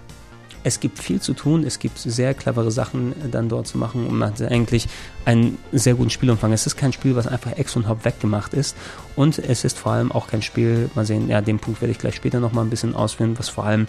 [0.65, 4.07] es gibt viel zu tun, es gibt sehr clevere Sachen äh, dann dort zu machen
[4.07, 4.89] und man hat eigentlich
[5.25, 6.53] einen sehr guten Spielumfang.
[6.53, 8.77] Es ist kein Spiel, was einfach Ex und Hop weggemacht ist
[9.17, 11.99] und es ist vor allem auch kein Spiel, mal sehen, ja, den Punkt werde ich
[11.99, 13.87] gleich später nochmal ein bisschen ausführen, was vor allem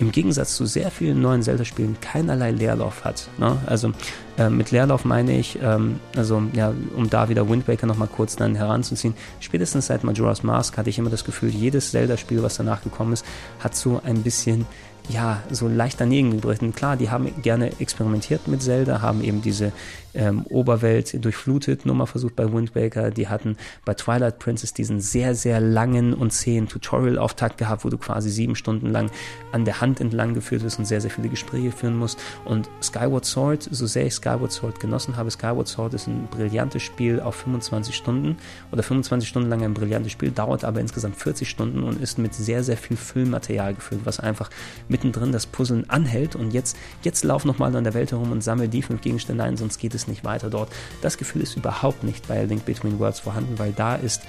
[0.00, 3.28] im Gegensatz zu sehr vielen neuen Zelda-Spielen keinerlei Leerlauf hat.
[3.38, 3.58] Ne?
[3.66, 3.92] Also
[4.38, 8.36] äh, mit Leerlauf meine ich, ähm, also ja, um da wieder Wind Waker nochmal kurz
[8.36, 12.82] dann heranzuziehen, spätestens seit Majora's Mask hatte ich immer das Gefühl, jedes Zelda-Spiel, was danach
[12.82, 13.26] gekommen ist,
[13.58, 14.66] hat so ein bisschen
[15.12, 16.74] ja, so leicht daneben gebrochen.
[16.74, 19.72] Klar, die haben gerne experimentiert mit Zelda, haben eben diese
[20.14, 23.10] ähm, Oberwelt durchflutet Nummer versucht bei Wind Waker.
[23.10, 27.98] Die hatten bei Twilight Princess diesen sehr, sehr langen und zähen Tutorial-Auftakt gehabt, wo du
[27.98, 29.10] quasi sieben Stunden lang
[29.52, 32.18] an der Hand entlang geführt wirst und sehr, sehr viele Gespräche führen musst.
[32.44, 36.82] Und Skyward Sword, so sehr ich Skyward Sword genossen habe, Skyward Sword ist ein brillantes
[36.82, 38.36] Spiel auf 25 Stunden
[38.72, 42.34] oder 25 Stunden lang ein brillantes Spiel, dauert aber insgesamt 40 Stunden und ist mit
[42.34, 44.50] sehr, sehr viel Füllmaterial gefüllt, was einfach
[44.88, 48.68] mittendrin das Puzzeln anhält und jetzt, jetzt lauf nochmal an der Welt herum und sammel
[48.68, 50.70] die fünf Gegenstände ein, sonst geht es nicht weiter dort.
[51.02, 54.22] Das Gefühl ist überhaupt nicht bei Link Between Worlds vorhanden, weil da ist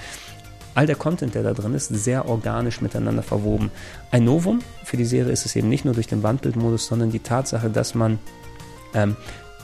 [0.74, 3.72] all der Content, der da drin ist, sehr organisch miteinander verwoben.
[4.10, 7.20] Ein Novum für die Serie ist es eben nicht nur durch den Wandbildmodus, sondern die
[7.20, 8.20] Tatsache, dass man
[8.94, 9.16] ähm,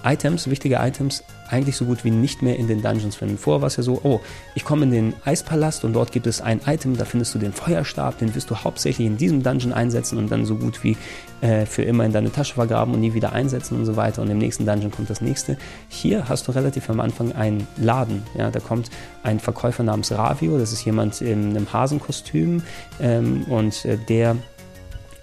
[0.08, 3.38] Items, wichtige Items, eigentlich so gut wie nicht mehr in den Dungeons finden.
[3.38, 4.20] Vorher war es ja so, oh,
[4.56, 7.54] ich komme in den Eispalast und dort gibt es ein Item, da findest du den
[7.54, 10.98] Feuerstab, den wirst du hauptsächlich in diesem Dungeon einsetzen und dann so gut wie
[11.42, 14.22] äh, für immer in deine Tasche vergraben und nie wieder einsetzen und so weiter.
[14.22, 15.58] Und im nächsten Dungeon kommt das nächste.
[15.90, 18.24] Hier hast du relativ am Anfang einen Laden.
[18.38, 18.90] Ja, da kommt
[19.24, 22.62] ein Verkäufer namens Ravio, das ist jemand in einem Hasenkostüm
[23.00, 24.38] ähm, und äh, der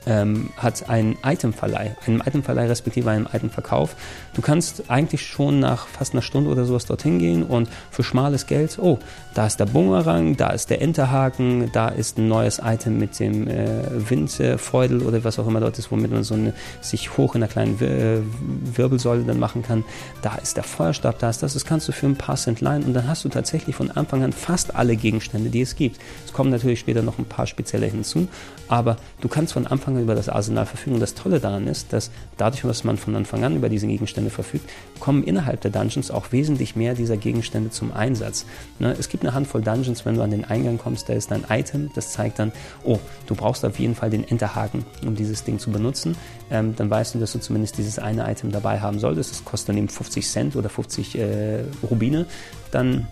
[0.07, 3.97] ähm, hat einen Itemverleih, einen Itemverleih respektive einen Itemverkauf.
[4.35, 8.47] Du kannst eigentlich schon nach fast einer Stunde oder sowas dorthin gehen und für schmales
[8.47, 8.99] Geld, oh,
[9.35, 13.49] da ist der Bumerang, da ist der Enterhaken, da ist ein neues Item mit dem
[13.49, 17.43] äh, Windfeudel oder was auch immer dort ist, womit man so eine, sich hoch in
[17.43, 18.19] einer kleinen Wir äh,
[18.77, 19.85] Wirbelsäule dann machen kann.
[20.23, 22.85] Da ist der Feuerstab, da ist das, das kannst du für ein paar Cent leihen
[22.85, 26.01] und dann hast du tatsächlich von Anfang an fast alle Gegenstände, die es gibt.
[26.25, 28.29] Es kommen natürlich später noch ein paar spezielle hinzu,
[28.69, 30.94] aber du kannst von Anfang an über das Arsenal verfügen.
[30.94, 34.30] Und das Tolle daran ist, dass dadurch, dass man von Anfang an über diese Gegenstände
[34.30, 34.68] verfügt,
[35.00, 38.46] kommen innerhalb der Dungeons auch wesentlich mehr dieser Gegenstände zum Einsatz.
[38.78, 38.94] Ne?
[38.98, 41.90] Es gibt eine Handvoll Dungeons, wenn du an den Eingang kommst, da ist ein Item,
[41.94, 42.52] das zeigt dann,
[42.85, 46.16] oh, du brauchst auf jeden Fall den Enterhaken, um dieses Ding zu benutzen.
[46.50, 49.30] Ähm, dann weißt du, dass du zumindest dieses eine Item dabei haben solltest.
[49.33, 52.26] Das kostet dann eben 50 Cent oder 50 äh, Rubine.
[52.70, 53.07] Dann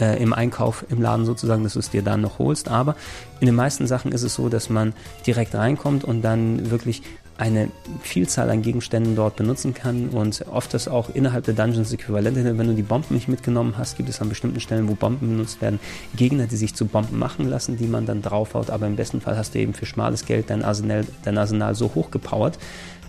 [0.00, 2.68] äh, im Einkauf im Laden sozusagen, dass du es dir dann noch holst.
[2.68, 2.96] Aber
[3.40, 4.94] in den meisten Sachen ist es so, dass man
[5.26, 7.02] direkt reinkommt und dann wirklich
[7.38, 7.68] eine
[8.02, 12.36] Vielzahl an Gegenständen dort benutzen kann und oft das auch innerhalb der Dungeons äquivalent.
[12.36, 15.62] Wenn du die Bomben nicht mitgenommen hast, gibt es an bestimmten Stellen, wo Bomben benutzt
[15.62, 15.78] werden,
[16.16, 18.70] Gegner, die sich zu Bomben machen lassen, die man dann draufhaut.
[18.70, 21.92] Aber im besten Fall hast du eben für schmales Geld dein Arsenal, dein Arsenal so
[21.94, 22.58] hochgepowert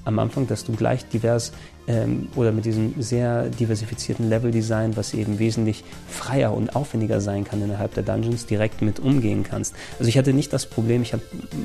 [0.06, 1.52] am Anfang, dass du gleich divers
[1.90, 7.62] ähm, oder mit diesem sehr diversifizierten Level-Design, was eben wesentlich freier und aufwendiger sein kann
[7.62, 9.74] innerhalb der Dungeons, direkt mit umgehen kannst.
[9.98, 11.22] Also ich hatte nicht das Problem, ich hab,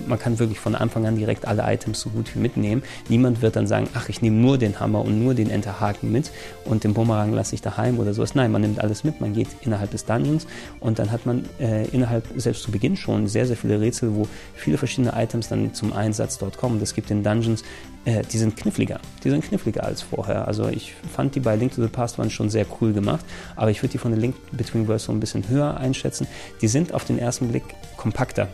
[0.08, 2.82] man kann wirklich von Anfang an direkt alle Items so gut wie mitnehmen.
[3.08, 6.30] Niemand wird dann sagen, ach, ich nehme nur den Hammer und nur den Enterhaken mit
[6.64, 8.34] und den Bumerang lasse ich daheim oder sowas.
[8.34, 10.46] Nein, man nimmt alles mit, man geht innerhalb des Dungeons
[10.80, 14.26] und dann hat man äh, innerhalb, selbst zu Beginn schon, sehr, sehr viele Rätsel, wo
[14.54, 16.80] viele verschiedene Items dann zum Einsatz dort kommen.
[16.80, 17.62] Es gibt in Dungeons,
[18.04, 19.00] äh, die sind kniffliger.
[19.22, 20.46] Die sind kniffliger als vor vorher.
[20.46, 23.24] Also ich fand die bei Link to the Past waren schon sehr cool gemacht,
[23.56, 26.26] aber ich würde die von den Link Between Worlds so ein bisschen höher einschätzen.
[26.60, 27.64] Die sind auf den ersten Blick
[27.96, 28.48] kompakter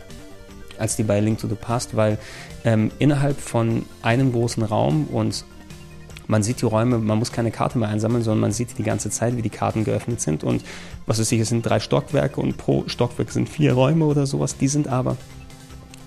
[0.77, 2.17] als die bei Link to the Past, weil
[2.65, 5.45] ähm, innerhalb von einem großen Raum und
[6.27, 9.09] man sieht die Räume, man muss keine Karte mehr einsammeln, sondern man sieht die ganze
[9.09, 10.43] Zeit, wie die Karten geöffnet sind.
[10.43, 10.63] Und
[11.05, 14.55] was ist hier, es sind drei Stockwerke und pro Stockwerk sind vier Räume oder sowas.
[14.55, 15.17] Die sind aber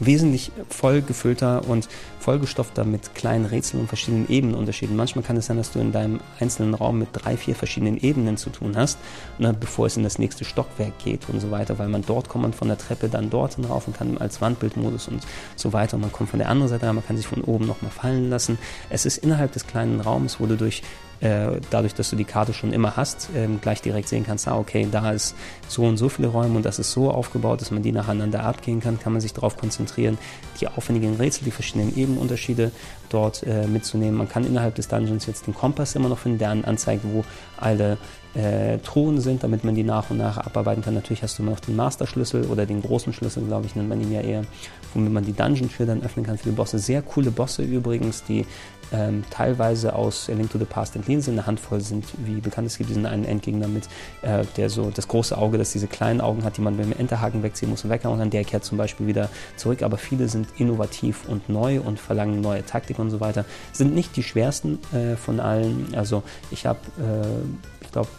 [0.00, 4.96] wesentlich vollgefüllter und vollgestopfter mit kleinen Rätseln und verschiedenen Ebenenunterschieden.
[4.96, 8.36] Manchmal kann es sein, dass du in deinem einzelnen Raum mit drei, vier verschiedenen Ebenen
[8.36, 8.98] zu tun hast,
[9.38, 12.42] ne, bevor es in das nächste Stockwerk geht und so weiter, weil man dort kommt
[12.42, 15.22] man von der Treppe dann dorthin rauf und kann als Wandbildmodus und
[15.56, 17.66] so weiter und man kommt von der anderen Seite rein, man kann sich von oben
[17.66, 18.58] nochmal fallen lassen.
[18.90, 20.82] Es ist innerhalb des kleinen Raums, wo du durch
[21.20, 24.58] äh, dadurch, dass du die Karte schon immer hast, ähm, gleich direkt sehen kannst, ah,
[24.58, 25.34] okay, da ist
[25.68, 28.80] so und so viele Räume und das ist so aufgebaut, dass man die nacheinander abgehen
[28.80, 30.18] kann, kann man sich darauf konzentrieren,
[30.60, 32.70] die aufwendigen Rätsel, die verschiedenen Ebenunterschiede
[33.08, 34.16] dort äh, mitzunehmen.
[34.16, 37.24] Man kann innerhalb des Dungeons jetzt den Kompass immer noch finden, der anzeigt, wo
[37.56, 37.98] alle
[38.34, 40.94] äh, Truhen sind, damit man die nach und nach abarbeiten kann.
[40.94, 44.00] Natürlich hast du immer noch den Master-Schlüssel oder den großen Schlüssel, glaube ich, nennt man
[44.00, 44.44] ihn ja eher,
[44.92, 46.78] womit man die Dungeon-Tür dann öffnen kann für die Bosse.
[46.78, 48.44] Sehr coole Bosse übrigens, die
[48.92, 51.34] ähm, teilweise aus A Link to the Past entliehen sind.
[51.34, 53.84] Eine Handvoll sind, wie bekannt es gibt, diesen einen Endgegner mit,
[54.22, 57.42] äh, der so das große Auge, das diese kleinen Augen hat, die man beim Enterhaken
[57.42, 58.30] wegziehen muss und weghauen kann.
[58.30, 62.64] Der kehrt zum Beispiel wieder zurück, aber viele sind innovativ und neu und verlangen neue
[62.64, 63.44] Taktik und so weiter.
[63.72, 65.94] Sind nicht die schwersten äh, von allen.
[65.96, 68.10] Also ich habe, äh, glaube,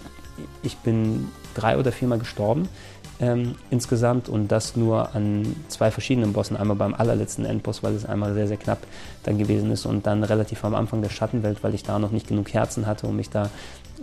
[0.64, 2.68] ich bin drei oder viermal gestorben
[3.20, 6.58] ähm, insgesamt und das nur an zwei verschiedenen Bossen.
[6.58, 8.80] Einmal beim allerletzten Endboss, weil es einmal sehr, sehr knapp
[9.24, 12.28] dann gewesen ist und dann relativ am Anfang der Schattenwelt, weil ich da noch nicht
[12.28, 13.50] genug Herzen hatte, um mich da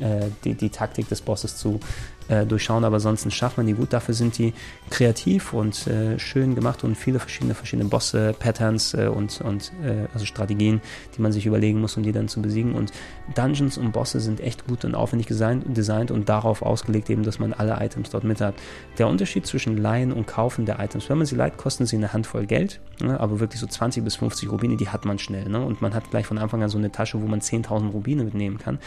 [0.00, 1.80] äh, die, die Taktik des Bosses zu
[2.28, 3.92] äh, durchschauen, aber ansonsten schafft man die gut.
[3.92, 4.52] Dafür sind die
[4.90, 10.08] kreativ und äh, schön gemacht und viele verschiedene verschiedene Bosse, Patterns äh, und, und äh,
[10.12, 10.80] also Strategien,
[11.16, 12.74] die man sich überlegen muss, um die dann zu besiegen.
[12.74, 12.92] Und
[13.34, 17.38] Dungeons und Bosse sind echt gut und aufwendig designt, designt und darauf ausgelegt eben, dass
[17.38, 18.54] man alle Items dort mit hat.
[18.98, 22.12] Der Unterschied zwischen Leihen und Kaufen der Items, wenn man sie leiht, kosten sie eine
[22.12, 25.48] Handvoll Geld, ne, aber wirklich so 20 bis 50 Rubine, die hat man schnell.
[25.48, 25.64] Ne?
[25.64, 28.58] Und man hat gleich von Anfang an so eine Tasche, wo man 10.000 Rubine mitnehmen
[28.58, 28.78] kann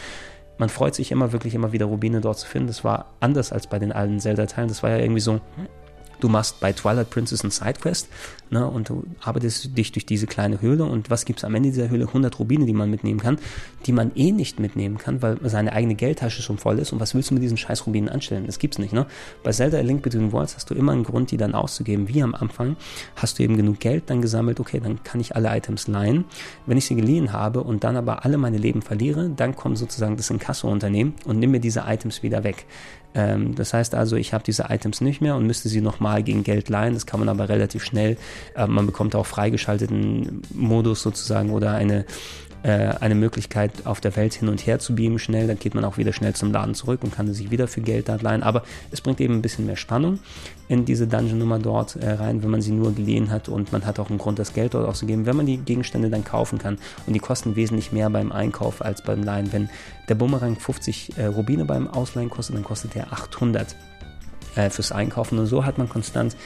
[0.58, 2.68] man freut sich immer wirklich immer wieder Rubine dort zu finden.
[2.68, 4.68] Das war anders als bei den alten Zelda-Teilen.
[4.68, 5.40] Das war ja irgendwie so,
[6.20, 8.08] du machst bei Twilight Princess ein Sidequest
[8.50, 11.70] ne, und du arbeitest dich durch diese kleine Höhle und was gibt es am Ende
[11.70, 12.06] dieser Höhle?
[12.06, 13.38] 100 Rubine, die man mitnehmen kann,
[13.86, 17.14] die man eh nicht mitnehmen kann, weil seine eigene Geldtasche schon voll ist und was
[17.14, 18.46] willst du mit diesen scheiß Rubinen anstellen?
[18.46, 18.92] Das gibt's nicht.
[18.92, 19.06] Ne?
[19.42, 22.22] Bei Zelda A Link Between Worlds hast du immer einen Grund, die dann auszugeben, wie
[22.22, 22.76] am Anfang.
[23.16, 26.24] Hast du eben genug Geld dann gesammelt, okay, dann kann ich alle Items leihen.
[26.66, 30.16] Wenn ich sie geliehen habe und dann aber alle meine Leben verliere, dann kommt sozusagen
[30.16, 32.66] das Inkasso-Unternehmen und nimm mir diese Items wieder weg.
[33.16, 36.44] Ähm, das heißt also, ich habe diese Items nicht mehr und müsste sie nochmal gegen
[36.44, 36.94] Geld leihen.
[36.94, 38.18] Das kann man aber relativ schnell.
[38.54, 42.04] Äh, man bekommt auch freigeschalteten Modus sozusagen oder eine
[42.72, 45.46] eine Möglichkeit, auf der Welt hin und her zu beamen schnell.
[45.46, 48.08] Dann geht man auch wieder schnell zum Laden zurück und kann sich wieder für Geld
[48.08, 48.42] da leihen.
[48.42, 50.18] Aber es bringt eben ein bisschen mehr Spannung
[50.68, 54.00] in diese Dungeon-Nummer dort äh, rein, wenn man sie nur geliehen hat und man hat
[54.00, 56.78] auch einen Grund, das Geld dort auszugeben, wenn man die Gegenstände dann kaufen kann.
[57.06, 59.52] Und die kosten wesentlich mehr beim Einkauf als beim Leihen.
[59.52, 59.68] Wenn
[60.08, 63.76] der Bumerang 50 äh, Rubine beim Ausleihen kostet, dann kostet der 800
[64.56, 65.38] äh, fürs Einkaufen.
[65.38, 66.36] Und so hat man konstant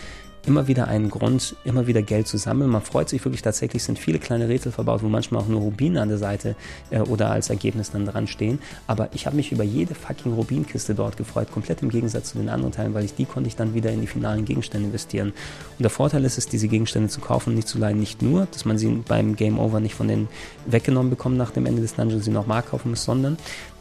[0.46, 2.70] immer wieder einen Grund, immer wieder Geld zu sammeln.
[2.70, 6.00] Man freut sich wirklich tatsächlich, sind viele kleine Rätsel verbaut, wo manchmal auch nur Rubine
[6.00, 6.56] an der Seite
[6.90, 8.58] äh, oder als Ergebnis dann dran stehen.
[8.86, 12.48] Aber ich habe mich über jede fucking Rubinkiste dort gefreut, komplett im Gegensatz zu den
[12.48, 15.28] anderen Teilen, weil ich die konnte ich dann wieder in die finalen Gegenstände investieren.
[15.28, 18.00] Und der Vorteil ist es, diese Gegenstände zu kaufen und nicht zu leihen.
[18.00, 20.28] Nicht nur, dass man sie beim Game Over nicht von denen
[20.66, 23.36] weggenommen bekommt nach dem Ende des Dungeons, sie nochmal kaufen muss, sondern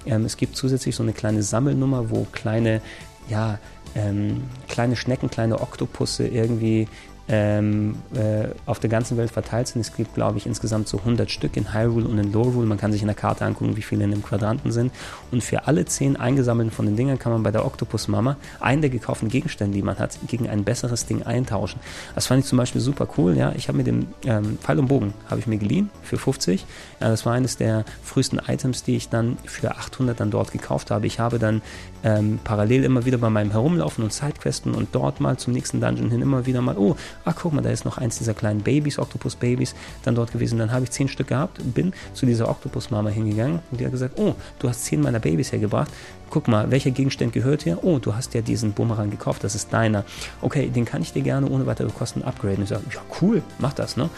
[0.06, 2.82] ähm, es gibt zusätzlich so eine kleine Sammelnummer, wo kleine,
[3.30, 3.60] ja,
[3.95, 6.88] ähm, kleine Schnecken, kleine Oktopusse irgendwie
[7.30, 9.82] ähm, äh, auf der ganzen Welt verteilt sind.
[9.82, 12.65] Es gibt, glaube ich, insgesamt so 100 Stück in Hyrule und in Lorule.
[12.65, 14.92] Man kann sich in der Karte angucken, wie viele in dem Quadranten sind.
[15.32, 18.82] Und für alle zehn eingesammelten von den Dingern kann man bei der Octopus Mama einen
[18.82, 21.80] der gekauften Gegenstände, die man hat, gegen ein besseres Ding eintauschen.
[22.15, 23.38] Das fand ich zum Beispiel super cool.
[23.38, 26.65] Ja, ich habe mir den ähm, Pfeil und Bogen habe ich mir geliehen für 50.
[27.00, 30.89] Ja, das war eines der frühesten Items, die ich dann für 800 dann dort gekauft
[30.89, 31.06] habe.
[31.06, 31.62] Ich habe dann
[32.04, 36.10] ähm, parallel immer wieder bei meinem Herumlaufen und Sidequesten und dort mal zum nächsten Dungeon
[36.10, 36.96] hin immer wieder mal, oh,
[37.30, 40.58] ach guck mal, da ist noch eins dieser kleinen Babys, Octopus-Babys, dann dort gewesen.
[40.58, 44.20] Dann habe ich zehn Stück gehabt, bin zu dieser Octopus-Mama hingegangen und die hat gesagt,
[44.20, 45.92] oh, du hast zehn meiner Babys hergebracht.
[46.30, 47.84] Guck mal, welcher Gegenstand gehört dir?
[47.84, 50.06] Oh, du hast ja diesen Bumerang gekauft, das ist deiner.
[50.42, 52.63] Okay, den kann ich dir gerne ohne weitere Kosten upgraden.
[52.63, 54.10] Ich sage, ja cool, mach das, ne?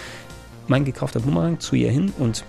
[0.68, 2.46] Mein gekaufter Bumerang zu ihr hin und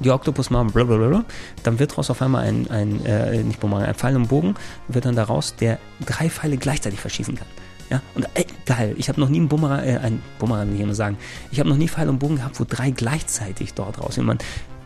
[0.00, 1.24] die Oktopus machen blablabla,
[1.62, 4.56] dann wird daraus auf einmal ein, ein äh, nicht Bumerang, ein Pfeil und Bogen,
[4.88, 7.46] wird dann daraus, der drei Pfeile gleichzeitig verschießen kann.
[7.94, 10.80] Ja, und ey, geil, ich habe noch nie einen Bumerang, äh, ein Bumerang will ich
[10.80, 11.16] immer sagen,
[11.52, 14.16] ich habe noch nie Pfeil und Bogen gehabt, wo drei gleichzeitig dort raus.
[14.16, 14.38] Man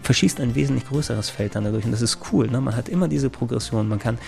[0.02, 2.48] verschießt ein wesentlich größeres Feld dann dadurch und das ist cool.
[2.48, 2.60] Ne?
[2.60, 4.18] Man hat immer diese Progression, man kann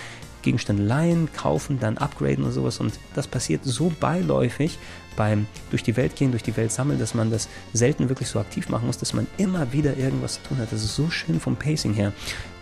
[0.41, 4.79] Gegenstände leihen, kaufen, dann upgraden und sowas und das passiert so beiläufig
[5.15, 8.39] beim durch die Welt gehen, durch die Welt sammeln, dass man das selten wirklich so
[8.39, 10.71] aktiv machen muss, dass man immer wieder irgendwas zu tun hat.
[10.71, 12.13] Das ist so schön vom Pacing her.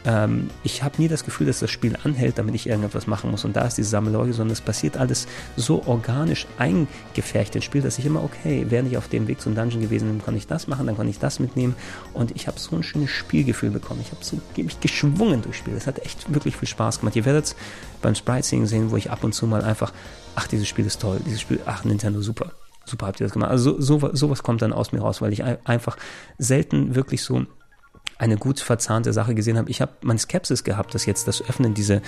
[0.05, 3.43] Ähm, ich habe nie das Gefühl, dass das Spiel anhält, damit ich irgendetwas machen muss
[3.43, 7.99] und da ist diese Sammelleute, sondern es passiert alles so organisch eingefärcht ins Spiel, dass
[7.99, 10.67] ich immer, okay, während ich auf dem Weg zum Dungeon gewesen bin, kann ich das
[10.67, 11.75] machen, dann kann ich das mitnehmen
[12.13, 13.99] und ich habe so ein schönes Spielgefühl bekommen.
[14.01, 15.73] Ich habe so mich geschwungen durchs Spiel.
[15.75, 17.15] Es hat echt wirklich viel Spaß gemacht.
[17.15, 17.55] Ihr werdet es
[18.01, 19.91] beim Sprite-Singen sehen, wo ich ab und zu mal einfach,
[20.35, 22.51] ach, dieses Spiel ist toll, dieses Spiel, ach, Nintendo, super.
[22.85, 23.51] Super habt ihr das gemacht.
[23.51, 25.97] Also so, so, sowas kommt dann aus mir raus, weil ich einfach
[26.37, 27.45] selten wirklich so
[28.19, 29.71] eine gut verzahnte Sache gesehen habe.
[29.71, 32.01] Ich habe meine Skepsis gehabt, dass jetzt das Öffnen diese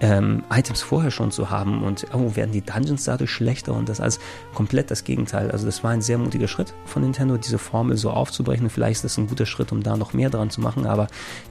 [0.00, 4.00] ähm, Items vorher schon zu haben und oh, werden die Dungeons dadurch schlechter und das
[4.00, 4.18] alles
[4.54, 5.50] komplett das Gegenteil.
[5.50, 8.68] Also das war ein sehr mutiger Schritt von Nintendo, diese Formel so aufzubrechen.
[8.68, 11.06] Vielleicht ist das ein guter Schritt, um da noch mehr dran zu machen, aber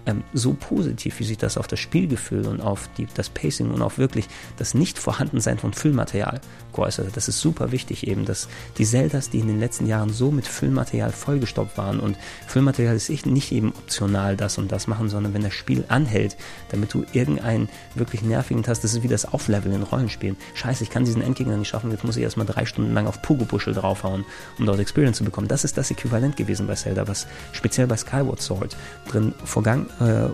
[0.06, 3.82] ähm, so positiv, wie sich das auf das Spielgefühl und auf die, das Pacing und
[3.82, 4.28] auf wirklich
[4.58, 6.40] das Nicht-Vorhandensein von Füllmaterial
[6.74, 10.30] geäußert Das ist super wichtig eben, dass die Zeldas, die in den letzten Jahren so
[10.30, 12.18] mit Füllmaterial vollgestopft waren und
[12.48, 16.38] Füllmaterial ist nicht eben optional das und das machen, sondern wenn das Spiel anhält,
[16.70, 20.36] damit du irgendeinen wirklich nervigen Task, das ist wie das Aufleveln in Rollenspielen.
[20.56, 23.22] Scheiße, ich kann diesen Endgegner nicht schaffen, jetzt muss ich erstmal drei Stunden lang auf
[23.22, 24.26] Pugo-Buschel draufhauen,
[24.60, 25.48] um dort Experience zu bekommen.
[25.48, 28.76] Das ist das Äquivalent gewesen bei Zelda, was speziell bei Skyward Sword
[29.08, 30.32] drin vorgang, äh, äh,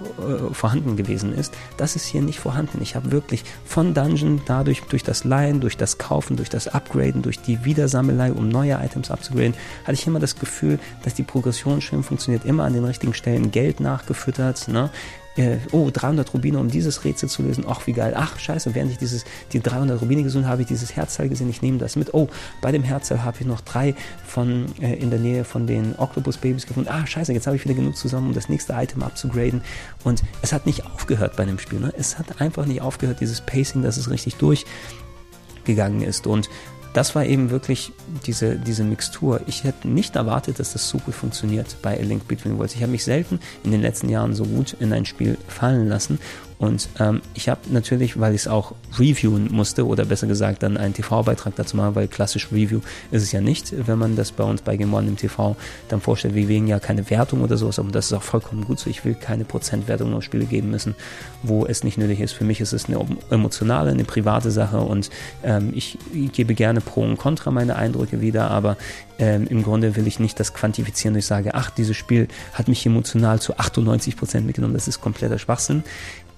[0.52, 1.54] vorhanden gewesen ist.
[1.78, 2.82] Das ist hier nicht vorhanden.
[2.82, 7.22] Ich habe wirklich von Dungeon dadurch, durch das Leihen, durch das Kaufen, durch das Upgraden,
[7.22, 11.82] durch die Wiedersammelei, um neue Items abzugraden, hatte ich immer das Gefühl, dass die Progression
[11.82, 14.90] schön funktioniert, immer an den richtigen Stellen Geld nachgefüttert, ne?
[15.38, 17.64] Äh, oh, 300 Rubine, um dieses Rätsel zu lösen.
[17.68, 18.14] Ach, wie geil.
[18.18, 19.24] Ach, scheiße, während ich dieses,
[19.54, 21.50] die 300 Rubine gesucht habe, ich dieses Herzteil gesehen.
[21.50, 22.14] Ich nehme das mit.
[22.14, 22.28] Oh,
[22.62, 26.68] bei dem Herzteil habe ich noch drei von äh, in der Nähe von den Octopus-Babys
[26.68, 26.90] gefunden.
[26.90, 29.62] Ah, scheiße, jetzt habe ich wieder genug zusammen, um das nächste Item abzugraden.
[30.04, 31.80] Und es hat nicht aufgehört bei dem Spiel.
[31.80, 31.94] Ne?
[31.98, 36.28] Es hat einfach nicht aufgehört, dieses Pacing, dass es richtig durchgegangen ist.
[36.28, 36.50] Und
[36.94, 37.94] das war eben wirklich
[38.26, 39.42] diese, diese Mixtur.
[39.48, 42.76] Ich hätte nicht erwartet, dass das so gut funktioniert bei A Link Between Worlds.
[42.76, 46.20] Ich habe mich selten in den letzten Jahren so gut in ein Spiel fallen lassen
[46.62, 50.78] und ähm, ich habe natürlich, weil ich es auch reviewen musste, oder besser gesagt dann
[50.78, 54.44] einen TV-Beitrag dazu machen, weil klassisch Review ist es ja nicht, wenn man das bei
[54.44, 55.56] uns bei Game One im TV
[55.90, 58.78] dann vorstellt, wir wegen ja keine Wertung oder sowas, aber das ist auch vollkommen gut
[58.78, 58.92] so.
[58.92, 60.94] Ich will keine Prozentwertung auf Spiele geben müssen,
[61.42, 62.34] wo es nicht nötig ist.
[62.34, 65.10] Für mich ist es eine emotionale, eine private Sache und
[65.44, 68.78] ähm, ich, ich gebe gerne Pro und Contra meine Eindrücke wieder, aber
[69.18, 72.86] ähm, im Grunde will ich nicht das quantifizieren, ich sage, ach, dieses Spiel hat mich
[72.86, 75.84] emotional zu 98 Prozent mitgenommen, das ist kompletter Schwachsinn.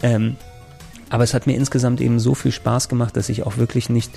[0.04, 0.36] Ähm,
[1.10, 4.12] aber es hat mir insgesamt eben so viel Spaß gemacht, dass ich auch wirklich nicht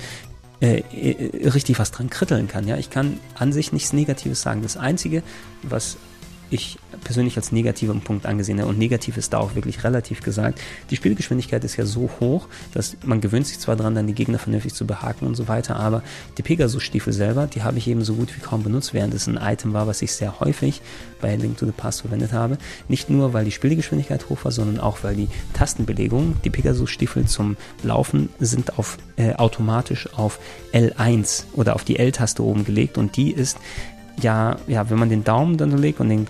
[0.61, 2.67] äh, äh, richtig was dran kritteln kann.
[2.67, 4.61] Ja, ich kann an sich nichts Negatives sagen.
[4.63, 5.23] Das Einzige,
[5.63, 5.97] was
[6.49, 8.69] ich persönlich als negativen Punkt angesehen habe.
[8.69, 10.59] Und negativ ist da auch wirklich relativ gesagt.
[10.89, 14.39] Die Spielgeschwindigkeit ist ja so hoch, dass man gewöhnt sich zwar daran, dann die Gegner
[14.39, 16.03] vernünftig zu behaken und so weiter, aber
[16.37, 19.37] die Pegasus-Stiefel selber, die habe ich eben so gut wie kaum benutzt, während es ein
[19.41, 20.81] Item war, was ich sehr häufig
[21.21, 22.57] bei Link to the Past verwendet habe.
[22.87, 27.57] Nicht nur, weil die Spielgeschwindigkeit hoch war, sondern auch, weil die Tastenbelegung, die Pegasus-Stiefel zum
[27.83, 30.39] Laufen sind auf, äh, automatisch auf
[30.73, 33.57] L1 oder auf die L-Taste oben gelegt und die ist
[34.21, 36.27] ja, ja, wenn man den Daumen dann legt und den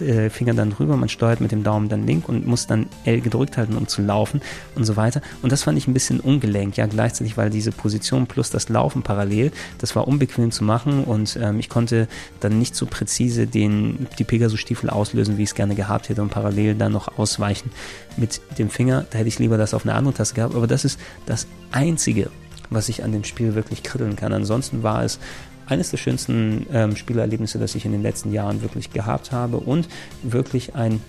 [0.00, 3.20] äh, Finger dann drüber, man steuert mit dem Daumen dann link und muss dann L
[3.20, 4.40] gedrückt halten, um zu laufen
[4.74, 5.22] und so weiter.
[5.42, 9.02] Und das fand ich ein bisschen ungelenkt, ja, gleichzeitig, weil diese Position plus das Laufen
[9.02, 12.06] parallel, das war unbequem zu machen und ähm, ich konnte
[12.40, 16.30] dann nicht so präzise den, die Pegasus-Stiefel auslösen, wie ich es gerne gehabt hätte und
[16.30, 17.70] parallel dann noch ausweichen
[18.16, 19.06] mit dem Finger.
[19.10, 22.30] Da hätte ich lieber das auf eine andere Taste gehabt, aber das ist das Einzige,
[22.74, 24.32] was ich an dem Spiel wirklich kritteln kann.
[24.32, 25.18] Ansonsten war es
[25.66, 29.88] eines der schönsten ähm, Spielerlebnisse, das ich in den letzten Jahren wirklich gehabt habe und
[30.22, 31.00] wirklich ein,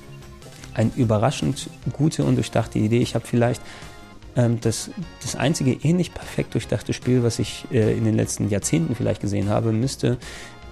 [0.73, 2.99] ein überraschend gute und durchdachte Idee.
[2.99, 3.61] Ich habe vielleicht
[4.35, 4.91] ähm, das,
[5.21, 9.49] das einzige ähnlich perfekt durchdachte Spiel, was ich äh, in den letzten Jahrzehnten vielleicht gesehen
[9.49, 10.17] habe, müsste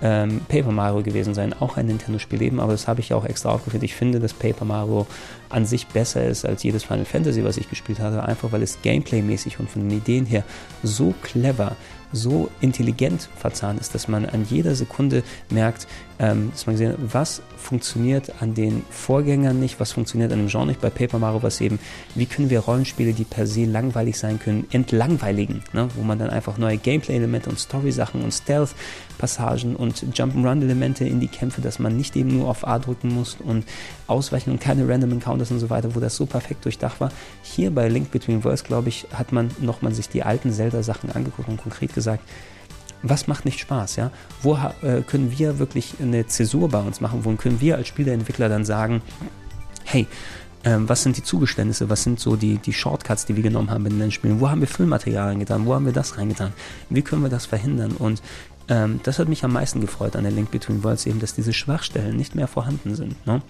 [0.02, 3.52] ähm, Paper Mario gewesen sein, auch ein Nintendo-Spiel eben, aber das habe ich auch extra
[3.52, 3.84] aufgeführt.
[3.84, 5.06] Ich finde, dass Paper Mario
[5.50, 8.82] an sich besser ist als jedes Final Fantasy, was ich gespielt habe, einfach weil es
[8.82, 10.44] gameplaymäßig und von den Ideen her
[10.84, 11.76] so clever,
[12.12, 15.88] so intelligent verzahnt ist, dass man an jeder Sekunde merkt,
[16.22, 20.48] ähm, dass man gesehen hat, was funktioniert an den Vorgängern nicht, was funktioniert an dem
[20.50, 20.80] Genre nicht.
[20.80, 21.80] Bei Paper Mario was eben,
[22.14, 25.90] wie können wir Rollenspiele, die per se langweilig sein können, entlangweiligen, ne?
[25.96, 31.62] wo man dann einfach neue Gameplay-Elemente und Story-Sachen und Stealth-Passagen und Jump'n'Run-Elemente in die Kämpfe,
[31.62, 33.66] dass man nicht eben nur auf A drücken muss und
[34.06, 37.12] ausweichen und keine Random Encounters und so weiter, wo das so perfekt durchdacht war.
[37.42, 41.50] Hier bei Link Between Worlds, glaube ich, hat man nochmal sich die alten Zelda-Sachen angeguckt
[41.50, 42.24] und konkret gesagt,
[43.04, 44.12] was macht nicht Spaß, ja?
[44.42, 47.26] Wo äh, können wir wirklich eine Zäsur bei uns machen?
[47.26, 49.02] Wo können wir als Spieleentwickler dann sagen,
[49.84, 50.08] hey,
[50.64, 53.86] ähm, was sind die Zugeständnisse, was sind so die, die Shortcuts, die wir genommen haben
[53.88, 56.54] in den Spielen, wo haben wir Füllmaterial reingetan, wo haben wir das reingetan,
[56.90, 58.22] wie können wir das verhindern und
[58.68, 61.52] ähm, das hat mich am meisten gefreut an der Link Between Worlds eben, dass diese
[61.52, 63.26] Schwachstellen nicht mehr vorhanden sind.
[63.26, 63.42] Ne?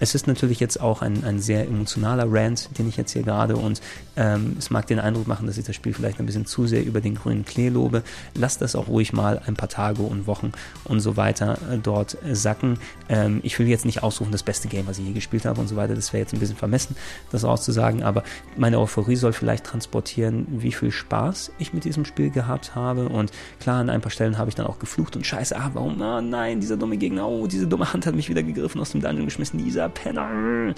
[0.00, 3.56] Es ist natürlich jetzt auch ein, ein sehr emotionaler Rant, den ich jetzt hier gerade
[3.56, 3.80] und
[4.16, 6.84] ähm, es mag den Eindruck machen, dass ich das Spiel vielleicht ein bisschen zu sehr
[6.84, 8.02] über den grünen Klee lobe.
[8.34, 10.52] Lasst das auch ruhig mal ein paar Tage und Wochen
[10.84, 12.78] und so weiter äh, dort sacken.
[13.08, 15.68] Ähm, ich will jetzt nicht aussuchen, das beste Game, was ich je gespielt habe und
[15.68, 15.94] so weiter.
[15.94, 16.96] Das wäre jetzt ein bisschen vermessen,
[17.30, 18.22] das auszusagen, aber
[18.56, 23.30] meine Euphorie soll vielleicht transportieren, wie viel Spaß ich mit diesem Spiel gehabt habe und
[23.60, 26.20] klar, an ein paar Stellen habe ich dann auch geflucht und scheiße, ah, warum, oh
[26.20, 29.24] nein, dieser dumme Gegner, oh, diese dumme Hand hat mich wieder gegriffen, aus dem Dungeon
[29.24, 30.74] geschmissen, dieser dieser Penner.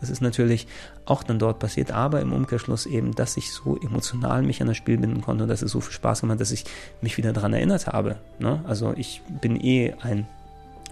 [0.00, 0.66] Das ist natürlich
[1.04, 4.76] auch dann dort passiert, aber im Umkehrschluss eben, dass ich so emotional mich an das
[4.76, 6.64] Spiel binden konnte und dass es so viel Spaß gemacht hat, dass ich
[7.00, 8.16] mich wieder daran erinnert habe.
[8.38, 8.62] Ne?
[8.66, 10.26] Also ich bin eh ein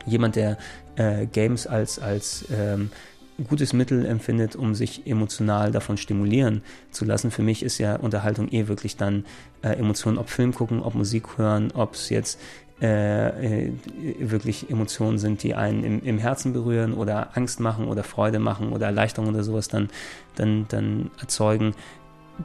[0.06, 0.56] jemand, der
[0.96, 2.90] äh, Games als, als ähm,
[3.48, 7.30] gutes Mittel empfindet, um sich emotional davon stimulieren zu lassen.
[7.30, 9.24] Für mich ist ja Unterhaltung eh wirklich dann
[9.62, 12.40] äh, Emotionen, ob Film gucken, ob Musik hören, ob es jetzt
[12.80, 13.72] äh, äh,
[14.20, 18.72] wirklich Emotionen sind, die einen im, im, Herzen berühren oder Angst machen oder Freude machen
[18.72, 19.88] oder Erleichterung oder sowas dann,
[20.36, 21.74] dann, dann erzeugen.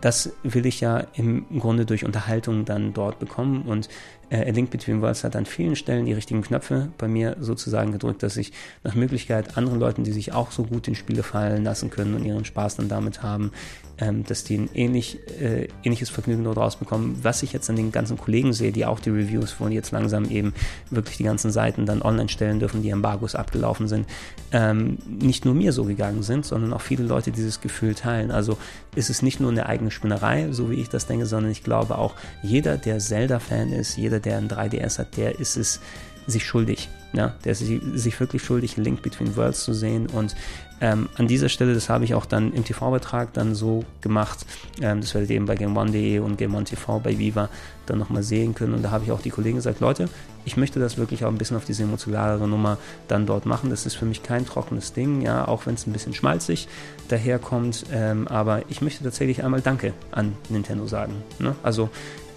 [0.02, 3.88] Das will ich ja im Grunde durch Unterhaltung dann dort bekommen und
[4.30, 8.24] äh, Link Between Worlds hat an vielen Stellen die richtigen Knöpfe bei mir sozusagen gedrückt,
[8.24, 8.52] dass ich
[8.84, 12.26] nach Möglichkeit anderen Leuten, die sich auch so gut in Spiele fallen lassen können und
[12.26, 13.52] ihren Spaß dann damit haben,
[13.98, 17.24] ähm, dass die ein ähnlich, äh, ähnliches Vergnügen dort rausbekommen.
[17.24, 20.26] Was ich jetzt an den ganzen Kollegen sehe, die auch die Reviews, wo jetzt langsam
[20.30, 20.54] eben
[20.90, 24.08] wirklich die ganzen Seiten dann online stellen dürfen, die Embargos abgelaufen sind,
[24.52, 28.32] ähm, nicht nur mir so gegangen sind, sondern auch viele Leute dieses Gefühl teilen.
[28.32, 28.58] Also
[28.96, 31.98] ist es nicht nur eine eigene Spinnerei, so wie ich das denke, sondern ich glaube
[31.98, 35.80] auch jeder, der Zelda-Fan ist, jeder, der ein 3DS hat, der ist es
[36.28, 36.90] sich schuldig.
[37.14, 40.08] Ja, der ist sich wirklich schuldig, Link Between Worlds zu sehen.
[40.08, 40.36] Und
[40.82, 44.46] ähm, an dieser Stelle, das habe ich auch dann im TV-Betrag dann so gemacht.
[44.82, 47.48] Ähm, das werdet ihr eben bei GameOne.de und GameOne TV bei Viva
[47.86, 48.74] dann nochmal sehen können.
[48.74, 50.10] Und da habe ich auch die Kollegen gesagt, Leute,
[50.44, 53.70] ich möchte das wirklich auch ein bisschen auf diese emotionalere Nummer dann dort machen.
[53.70, 56.68] Das ist für mich kein trockenes Ding, ja, auch wenn es ein bisschen schmalzig
[57.08, 57.86] daherkommt.
[57.94, 61.14] Ähm, aber ich möchte tatsächlich einmal Danke an Nintendo sagen.
[61.40, 61.56] Ne?
[61.64, 61.90] Also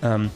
[0.03, 0.31] ähm,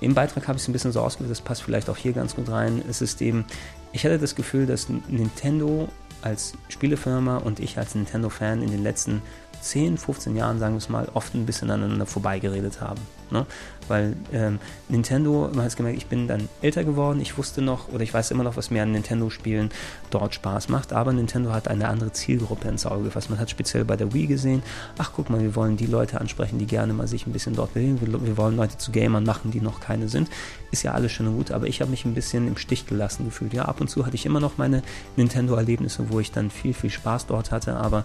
[0.00, 2.34] im Beitrag habe ich es ein bisschen so ausgewählt, das passt vielleicht auch hier ganz
[2.36, 2.82] gut rein.
[2.88, 3.44] Es ist eben,
[3.92, 5.88] ich hatte das Gefühl, dass Nintendo
[6.22, 9.22] als Spielefirma und ich als Nintendo-Fan in den letzten
[9.60, 13.00] 10, 15 Jahren, sagen wir es mal, oft ein bisschen aneinander vorbeigeredet haben.
[13.30, 13.46] Ne?
[13.88, 14.58] Weil ähm,
[14.88, 18.12] Nintendo, man hat es gemerkt, ich bin dann älter geworden, ich wusste noch oder ich
[18.12, 19.70] weiß immer noch, was mir an Nintendo-Spielen
[20.10, 23.30] dort Spaß macht, aber Nintendo hat eine andere Zielgruppe ins Auge gefasst.
[23.30, 24.62] Man hat speziell bei der Wii gesehen,
[24.98, 27.74] ach guck mal, wir wollen die Leute ansprechen, die gerne mal sich ein bisschen dort
[27.74, 30.28] bewegen, wir, wir wollen Leute zu Gamern machen, die noch keine sind.
[30.70, 33.24] Ist ja alles schön und gut, aber ich habe mich ein bisschen im Stich gelassen
[33.24, 33.52] gefühlt.
[33.52, 34.82] Ja, ab und zu hatte ich immer noch meine
[35.16, 38.04] Nintendo-Erlebnisse, wo ich dann viel, viel Spaß dort hatte, aber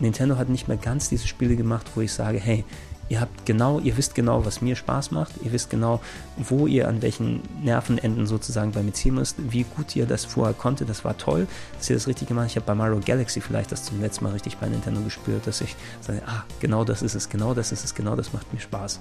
[0.00, 2.64] Nintendo hat nicht mehr ganz diese Spiele gemacht, wo ich sage, hey,
[3.08, 5.32] Ihr habt genau, ihr wisst genau, was mir Spaß macht.
[5.42, 6.00] Ihr wisst genau,
[6.38, 9.36] wo ihr an welchen Nervenenden sozusagen bei mir ziehen müsst.
[9.38, 11.46] Wie gut ihr das vorher konntet, das war toll,
[11.76, 12.52] dass ihr das richtig gemacht habt.
[12.52, 15.60] Ich habe bei Mario Galaxy vielleicht das zum letzten Mal richtig bei Nintendo gespürt, dass
[15.60, 18.60] ich sage, ah, genau das ist es, genau das ist es, genau das macht mir
[18.60, 19.00] Spaß.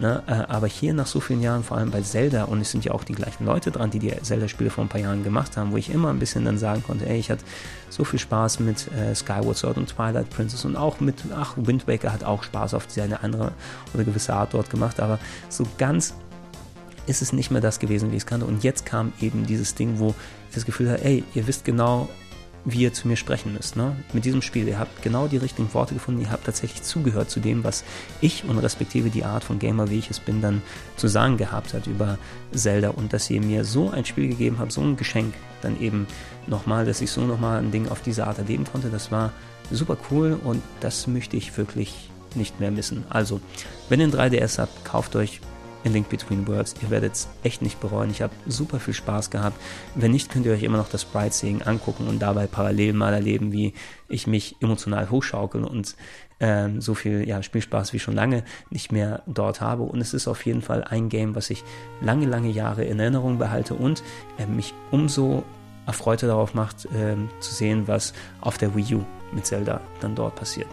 [0.00, 0.22] Ne?
[0.26, 2.92] Äh, aber hier nach so vielen Jahren, vor allem bei Zelda, und es sind ja
[2.92, 5.76] auch die gleichen Leute dran, die die Zelda-Spiele vor ein paar Jahren gemacht haben, wo
[5.76, 7.44] ich immer ein bisschen dann sagen konnte, ey, ich hatte
[7.90, 11.86] so viel Spaß mit äh, Skyward Sword und Twilight Princess und auch mit, ach, Wind
[11.86, 13.52] Waker hat auch Spaß auf seine andere
[13.92, 15.18] oder gewisse Art dort gemacht, aber
[15.50, 16.14] so ganz
[17.06, 18.46] ist es nicht mehr das gewesen, wie ich es kannte.
[18.46, 20.14] Und jetzt kam eben dieses Ding, wo
[20.48, 22.08] ich das Gefühl habe, ey, ihr wisst genau,
[22.64, 23.76] wie ihr zu mir sprechen müsst.
[23.76, 23.96] Ne?
[24.12, 27.40] Mit diesem Spiel, ihr habt genau die richtigen Worte gefunden, ihr habt tatsächlich zugehört zu
[27.40, 27.84] dem, was
[28.20, 30.62] ich und respektive die Art von Gamer, wie ich es bin, dann
[30.96, 32.18] zu sagen gehabt hat über
[32.52, 36.06] Zelda und dass ihr mir so ein Spiel gegeben habt, so ein Geschenk, dann eben
[36.46, 39.32] nochmal, dass ich so nochmal ein Ding auf diese Art erleben konnte, das war
[39.70, 43.04] super cool und das möchte ich wirklich nicht mehr missen.
[43.08, 43.40] Also,
[43.88, 45.40] wenn ihr ein 3DS habt, kauft euch
[45.84, 46.74] in Link Between Worlds.
[46.82, 48.10] Ihr werdet es echt nicht bereuen.
[48.10, 49.60] Ich habe super viel Spaß gehabt.
[49.94, 53.12] Wenn nicht, könnt ihr euch immer noch das Sprite Seeing angucken und dabei parallel mal
[53.12, 53.74] erleben, wie
[54.08, 55.96] ich mich emotional hochschaukel und
[56.40, 59.82] ähm, so viel ja, Spielspaß wie schon lange nicht mehr dort habe.
[59.82, 61.64] Und es ist auf jeden Fall ein Game, was ich
[62.00, 64.02] lange, lange Jahre in Erinnerung behalte und
[64.38, 65.44] äh, mich umso
[65.86, 70.34] erfreuter darauf macht, äh, zu sehen, was auf der Wii U mit Zelda dann dort
[70.36, 70.68] passiert.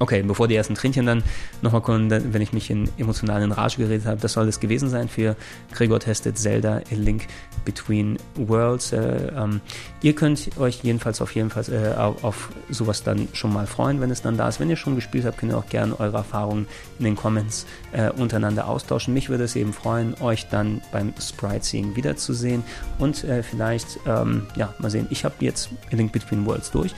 [0.00, 1.22] Okay, bevor die ersten Tränchen dann
[1.62, 5.08] nochmal kommen, wenn ich mich in emotionalen Rage geredet habe, das soll es gewesen sein
[5.08, 5.36] für
[5.72, 7.26] Gregor Testet Zelda A Link
[7.64, 8.92] Between Worlds.
[8.92, 9.60] Äh, ähm,
[10.02, 14.00] ihr könnt euch jedenfalls auf jeden Fall äh, auf, auf, sowas dann schon mal freuen,
[14.00, 14.58] wenn es dann da ist.
[14.58, 16.66] Wenn ihr schon gespielt habt, könnt ihr auch gerne eure Erfahrungen
[16.98, 19.14] in den Comments äh, untereinander austauschen.
[19.14, 22.64] Mich würde es eben freuen, euch dann beim Sprite Seeing wiederzusehen
[22.98, 26.94] und äh, vielleicht, ähm, ja, mal sehen, ich habe jetzt A Link Between Worlds durch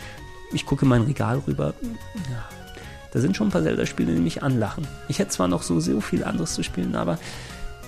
[0.52, 1.74] ich gucke mein Regal rüber.
[2.30, 2.55] Ja,
[3.16, 4.86] da sind schon ein paar Zelda-Spiele, die mich anlachen.
[5.08, 7.18] Ich hätte zwar noch so, so viel anderes zu spielen, aber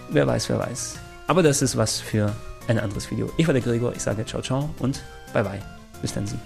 [0.09, 0.95] wer weiß, wer weiß.
[1.27, 2.33] Aber das ist was für
[2.67, 3.31] ein anderes Video.
[3.37, 5.03] Ich war der Gregor, ich sage ciao, ciao und
[5.35, 5.61] bye bye.
[6.01, 6.39] Bis dann Sie.